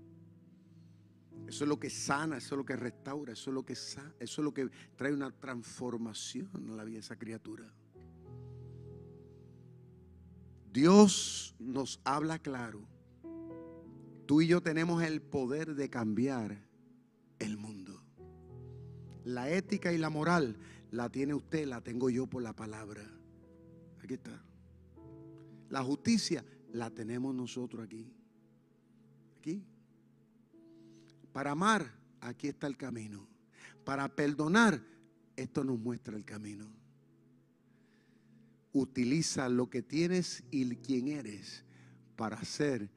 Eso 1.47 1.65
es 1.65 1.69
lo 1.69 1.79
que 1.79 1.91
sana, 1.91 2.39
eso 2.39 2.55
es 2.55 2.59
lo 2.59 2.65
que 2.65 2.77
restaura, 2.77 3.33
eso 3.33 3.51
es 3.51 3.55
lo 3.55 3.65
que 3.65 3.75
eso 3.75 4.11
es 4.21 4.39
lo 4.39 4.55
que 4.55 4.69
trae 4.97 5.13
una 5.13 5.31
transformación 5.31 6.71
a 6.71 6.77
la 6.77 6.85
vida 6.85 6.95
de 6.95 7.01
esa 7.01 7.17
criatura. 7.17 7.73
Dios 10.73 11.55
nos 11.59 12.01
habla 12.05 12.39
claro 12.39 12.87
Tú 14.27 14.41
y 14.41 14.49
yo 14.49 14.61
tenemos 14.61 15.05
el 15.05 15.23
poder 15.23 15.77
de 15.77 15.89
cambiar 15.89 16.59
el 17.39 17.57
mundo. 17.57 18.03
La 19.25 19.51
ética 19.51 19.93
y 19.93 19.99
la 19.99 20.11
moral 20.11 20.57
la 20.91 21.09
tiene 21.09 21.33
usted, 21.33 21.67
la 21.67 21.81
tengo 21.81 22.11
yo 22.11 22.27
por 22.27 22.43
la 22.43 22.53
palabra. 22.53 23.03
Aquí 24.03 24.15
está. 24.15 24.46
La 25.71 25.83
justicia 25.83 26.45
la 26.73 26.91
tenemos 26.91 27.35
nosotros 27.35 27.85
aquí. 27.85 28.13
Aquí. 29.39 29.65
Para 31.33 31.53
amar, 31.53 31.91
aquí 32.21 32.49
está 32.49 32.67
el 32.67 32.77
camino. 32.77 33.27
Para 33.85 34.09
perdonar, 34.09 34.81
esto 35.37 35.65
nos 35.65 35.79
muestra 35.79 36.17
el 36.17 36.25
camino. 36.25 36.67
Utiliza 38.73 39.49
lo 39.49 39.71
que 39.71 39.83
tienes 39.83 40.45
y 40.51 40.69
quién 40.77 41.09
eres 41.09 41.65
para 42.17 42.37
hacer 42.37 42.91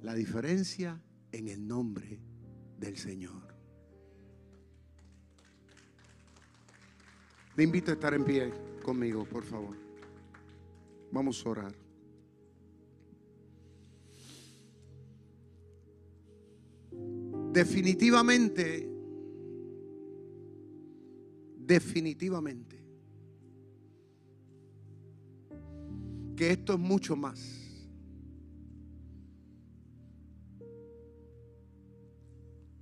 la 0.00 0.14
diferencia 0.14 1.00
en 1.32 1.48
el 1.48 1.66
nombre 1.66 2.20
del 2.78 2.96
Señor. 2.96 3.54
Le 7.56 7.64
invito 7.64 7.90
a 7.90 7.94
estar 7.94 8.14
en 8.14 8.24
pie 8.24 8.52
conmigo, 8.84 9.24
por 9.24 9.44
favor. 9.44 9.87
Vamos 11.10 11.44
a 11.44 11.48
orar. 11.48 11.74
Definitivamente, 17.52 18.88
definitivamente, 21.56 22.84
que 26.36 26.52
esto 26.52 26.74
es 26.74 26.78
mucho 26.78 27.16
más 27.16 27.58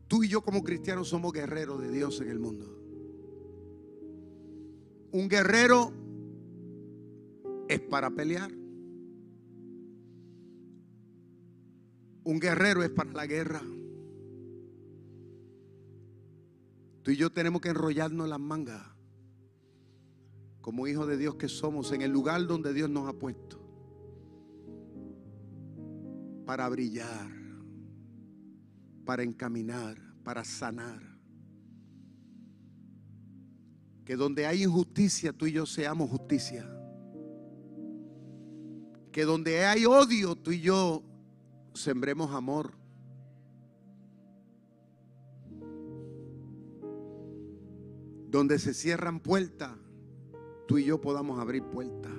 Tú 0.08 0.22
y 0.22 0.28
yo 0.28 0.40
como 0.40 0.62
cristianos 0.62 1.08
somos 1.08 1.32
guerreros 1.32 1.80
de 1.80 1.90
Dios 1.90 2.20
en 2.20 2.30
el 2.30 2.38
mundo. 2.38 2.64
Un 5.12 5.28
guerrero 5.28 5.92
es 7.68 7.80
para 7.80 8.10
pelear. 8.10 8.50
Un 12.24 12.40
guerrero 12.40 12.82
es 12.82 12.90
para 12.90 13.12
la 13.12 13.26
guerra. 13.26 13.62
Tú 17.02 17.10
y 17.12 17.16
yo 17.16 17.30
tenemos 17.30 17.60
que 17.60 17.68
enrollarnos 17.68 18.28
las 18.28 18.40
mangas 18.40 18.82
como 20.60 20.88
hijos 20.88 21.06
de 21.06 21.16
Dios 21.16 21.36
que 21.36 21.48
somos 21.48 21.92
en 21.92 22.02
el 22.02 22.10
lugar 22.10 22.44
donde 22.46 22.72
Dios 22.72 22.90
nos 22.90 23.08
ha 23.08 23.12
puesto 23.12 23.60
para 26.44 26.68
brillar 26.68 27.46
para 29.06 29.22
encaminar, 29.22 29.96
para 30.22 30.44
sanar. 30.44 31.00
Que 34.04 34.16
donde 34.16 34.44
hay 34.44 34.64
injusticia, 34.64 35.32
tú 35.32 35.46
y 35.46 35.52
yo 35.52 35.64
seamos 35.64 36.10
justicia. 36.10 36.68
Que 39.16 39.24
donde 39.24 39.64
hay 39.64 39.86
odio, 39.86 40.36
tú 40.36 40.52
y 40.52 40.60
yo 40.60 41.02
sembremos 41.72 42.34
amor. 42.34 42.72
Donde 48.28 48.58
se 48.58 48.74
cierran 48.74 49.20
puertas, 49.20 49.74
tú 50.68 50.76
y 50.76 50.84
yo 50.84 51.00
podamos 51.00 51.40
abrir 51.40 51.64
puertas. 51.64 52.12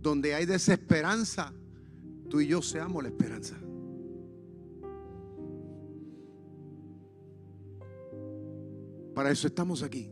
Donde 0.00 0.34
hay 0.34 0.46
desesperanza, 0.46 1.52
tú 2.30 2.40
y 2.40 2.46
yo 2.46 2.62
seamos 2.62 3.02
la 3.02 3.10
esperanza. 3.10 3.58
Para 9.14 9.30
eso 9.30 9.46
estamos 9.46 9.82
aquí. 9.82 10.10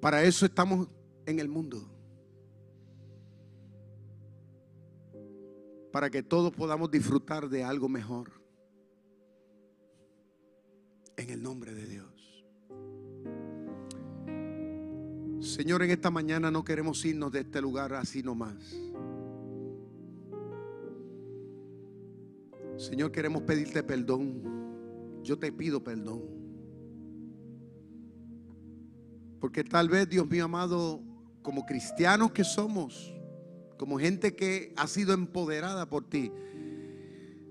Para 0.00 0.22
eso 0.22 0.46
estamos 0.46 0.88
en 1.26 1.40
el 1.40 1.48
mundo. 1.48 1.88
Para 5.92 6.10
que 6.10 6.22
todos 6.22 6.52
podamos 6.52 6.90
disfrutar 6.90 7.48
de 7.48 7.64
algo 7.64 7.88
mejor. 7.88 8.30
En 11.16 11.30
el 11.30 11.42
nombre 11.42 11.74
de 11.74 11.86
Dios. 11.86 12.44
Señor, 15.40 15.82
en 15.82 15.90
esta 15.90 16.10
mañana 16.10 16.50
no 16.50 16.64
queremos 16.64 17.04
irnos 17.04 17.32
de 17.32 17.40
este 17.40 17.60
lugar 17.60 17.94
así 17.94 18.22
nomás. 18.22 18.56
Señor, 22.76 23.10
queremos 23.10 23.42
pedirte 23.42 23.82
perdón. 23.82 25.22
Yo 25.24 25.36
te 25.38 25.50
pido 25.50 25.82
perdón. 25.82 26.37
Porque 29.40 29.64
tal 29.64 29.88
vez, 29.88 30.08
Dios 30.08 30.28
mío 30.28 30.44
amado, 30.44 31.00
como 31.42 31.64
cristianos 31.64 32.32
que 32.32 32.44
somos, 32.44 33.14
como 33.78 33.98
gente 33.98 34.34
que 34.34 34.72
ha 34.76 34.86
sido 34.86 35.14
empoderada 35.14 35.88
por 35.88 36.08
ti, 36.08 36.32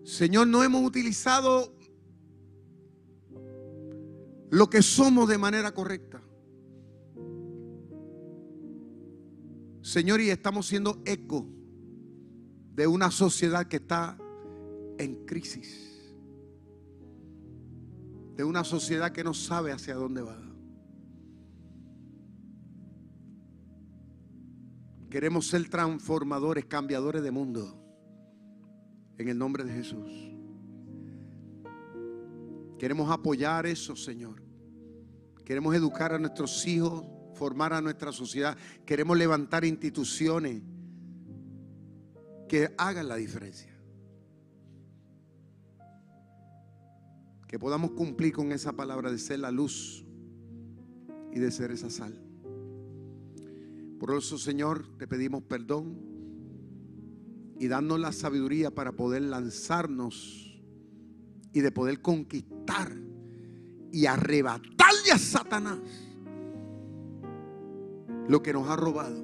Señor, 0.03 0.47
no 0.47 0.63
hemos 0.63 0.83
utilizado 0.83 1.75
lo 4.49 4.69
que 4.69 4.81
somos 4.81 5.27
de 5.27 5.38
manera 5.38 5.73
correcta. 5.73 6.21
Señor, 9.81 10.21
y 10.21 10.29
estamos 10.29 10.67
siendo 10.67 11.01
eco 11.05 11.47
de 12.73 12.88
una 12.88 13.09
sociedad 13.09 13.67
que 13.67 13.77
está 13.77 14.17
en 14.97 15.25
crisis. 15.25 16.13
De 18.35 18.43
una 18.43 18.63
sociedad 18.63 19.11
que 19.11 19.23
no 19.23 19.33
sabe 19.33 19.71
hacia 19.71 19.95
dónde 19.95 20.21
va. 20.21 20.46
Queremos 25.10 25.47
ser 25.47 25.70
transformadores, 25.70 26.66
cambiadores 26.66 27.24
de 27.24 27.32
mundo. 27.32 27.84
En 29.18 29.30
el 29.30 29.38
nombre 29.38 29.64
de 29.64 29.74
Jesús. 29.74 30.12
Queremos 32.78 33.10
apoyar 33.10 33.66
eso, 33.66 33.95
Señor. 33.95 34.43
Queremos 35.43 35.74
educar 35.74 36.14
a 36.14 36.20
nuestros 36.20 36.68
hijos, 36.68 37.05
formar 37.34 37.74
a 37.74 37.82
nuestra 37.82 38.12
sociedad. 38.12 38.58
Queremos 38.86 39.18
levantar 39.18 39.66
instituciones 39.66 40.62
que 42.47 42.74
hagan 42.78 43.08
la 43.08 43.16
diferencia. 43.16 43.74
Que 47.47 47.58
podamos 47.58 47.91
cumplir 47.91 48.34
con 48.34 48.51
esa 48.51 48.74
palabra 48.74 49.10
de 49.10 49.18
ser 49.18 49.39
la 49.39 49.51
luz 49.51 50.05
y 51.32 51.39
de 51.39 51.49
ser 51.49 51.72
esa 51.72 51.89
sal. 51.89 52.26
Por 53.99 54.15
eso, 54.15 54.37
Señor, 54.37 54.85
te 54.97 55.07
pedimos 55.07 55.43
perdón 55.43 55.97
y 57.59 57.67
darnos 57.67 57.99
la 57.99 58.11
sabiduría 58.11 58.71
para 58.71 58.91
poder 58.91 59.23
lanzarnos 59.23 60.61
y 61.53 61.61
de 61.61 61.71
poder 61.71 62.01
conquistar 62.01 62.95
y 63.91 64.05
arrebatarle 64.05 65.11
a 65.11 65.17
Satanás 65.17 65.79
lo 68.27 68.43
que 68.43 68.53
nos 68.53 68.67
ha 68.69 68.75
robado. 68.75 69.23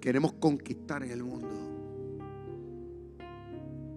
Queremos 0.00 0.34
conquistar 0.34 1.02
en 1.02 1.10
el 1.10 1.24
mundo. 1.24 1.48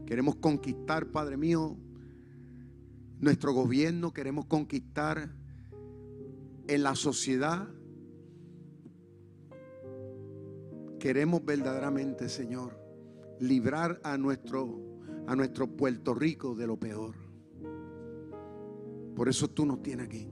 Queremos 0.07 0.35
conquistar, 0.37 1.05
Padre 1.11 1.37
mío, 1.37 1.77
nuestro 3.19 3.53
gobierno. 3.53 4.11
Queremos 4.11 4.45
conquistar 4.45 5.29
en 6.67 6.83
la 6.83 6.95
sociedad. 6.95 7.69
Queremos 11.01 11.43
verdaderamente, 11.43 12.29
Señor, 12.29 12.79
librar 13.39 13.99
a 14.03 14.19
nuestro, 14.19 14.99
a 15.25 15.35
nuestro 15.35 15.65
Puerto 15.65 16.13
Rico 16.13 16.53
de 16.53 16.67
lo 16.67 16.77
peor. 16.77 17.15
Por 19.15 19.27
eso 19.27 19.49
tú 19.49 19.65
nos 19.65 19.81
tienes 19.81 20.05
aquí. 20.05 20.29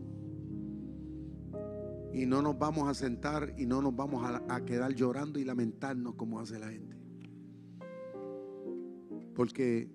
Y 2.13 2.27
no 2.27 2.43
nos 2.43 2.59
vamos 2.59 2.87
a 2.87 2.93
sentar 2.93 3.55
y 3.57 3.65
no 3.65 3.81
nos 3.81 3.95
vamos 3.95 4.23
a, 4.23 4.43
a 4.47 4.63
quedar 4.63 4.93
llorando 4.93 5.39
y 5.39 5.43
lamentarnos 5.43 6.13
como 6.13 6.39
hace 6.39 6.59
la 6.59 6.69
gente. 6.69 6.95
Porque 9.33 9.89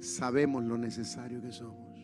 sabemos 0.00 0.64
lo 0.64 0.78
necesario 0.78 1.40
que 1.40 1.52
somos. 1.52 1.96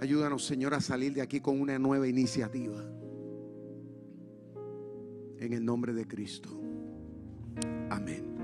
Ayúdanos, 0.00 0.46
Señor, 0.46 0.72
a 0.72 0.80
salir 0.80 1.12
de 1.12 1.20
aquí 1.20 1.40
con 1.40 1.60
una 1.60 1.78
nueva 1.78 2.08
iniciativa. 2.08 2.82
En 5.40 5.54
el 5.54 5.64
nombre 5.64 5.94
de 5.94 6.06
Cristo. 6.06 6.50
Amén. 7.88 8.36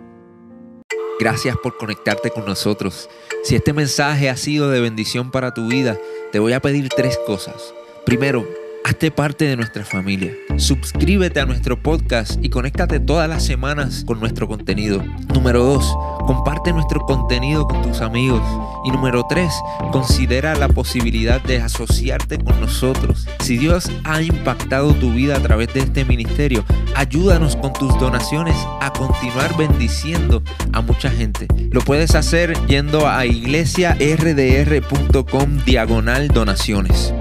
Gracias 1.21 1.55
por 1.63 1.77
conectarte 1.77 2.31
con 2.31 2.47
nosotros. 2.47 3.11
Si 3.45 3.55
este 3.55 3.75
mensaje 3.75 4.31
ha 4.31 4.37
sido 4.37 4.71
de 4.71 4.81
bendición 4.81 5.31
para 5.31 5.53
tu 5.53 5.69
vida, 5.69 5.99
te 6.33 6.39
voy 6.39 6.55
a 6.55 6.61
pedir 6.61 6.89
tres 6.89 7.19
cosas. 7.27 7.75
Primero, 8.07 8.49
hazte 8.87 9.11
parte 9.11 9.45
de 9.47 9.57
nuestra 9.57 9.85
familia. 9.85 10.33
Suscríbete 10.59 11.41
a 11.41 11.45
nuestro 11.45 11.83
podcast 11.83 12.39
y 12.41 12.51
conéctate 12.51 13.01
todas 13.01 13.29
las 13.29 13.45
semanas 13.45 14.05
con 14.07 14.21
nuestro 14.21 14.47
contenido. 14.47 15.03
Número 15.35 15.65
dos, 15.65 15.85
comparte 16.25 16.73
nuestro 16.73 17.01
contenido 17.01 17.67
con 17.67 17.83
tus 17.83 18.01
amigos. 18.01 18.43
Y 18.85 18.93
número 18.93 19.27
tres, 19.29 19.53
considera 19.91 20.55
la 20.55 20.69
posibilidad 20.69 21.43
de 21.43 21.61
asociarte 21.61 22.39
con 22.39 22.61
nosotros. 22.61 23.27
Si 23.41 23.59
Dios 23.59 23.91
ha 24.05 24.23
impactado 24.23 24.95
tu 24.95 25.13
vida 25.13 25.37
a 25.37 25.41
través 25.41 25.75
de 25.75 25.81
este 25.81 26.05
ministerio, 26.05 26.65
ayúdanos 26.95 27.57
con 27.57 27.73
tus 27.73 27.99
donaciones 27.99 28.55
a 28.81 28.93
continuar 28.93 29.57
bendiciendo 29.57 30.45
a 30.73 30.81
mucha 30.81 31.11
gente. 31.11 31.49
Lo 31.73 31.81
puedes 31.81 32.15
hacer 32.15 32.57
yendo 32.69 33.09
a 33.09 33.27
iglesiardr.com 33.27 35.65
diagonal 35.65 36.29
donaciones. 36.29 37.13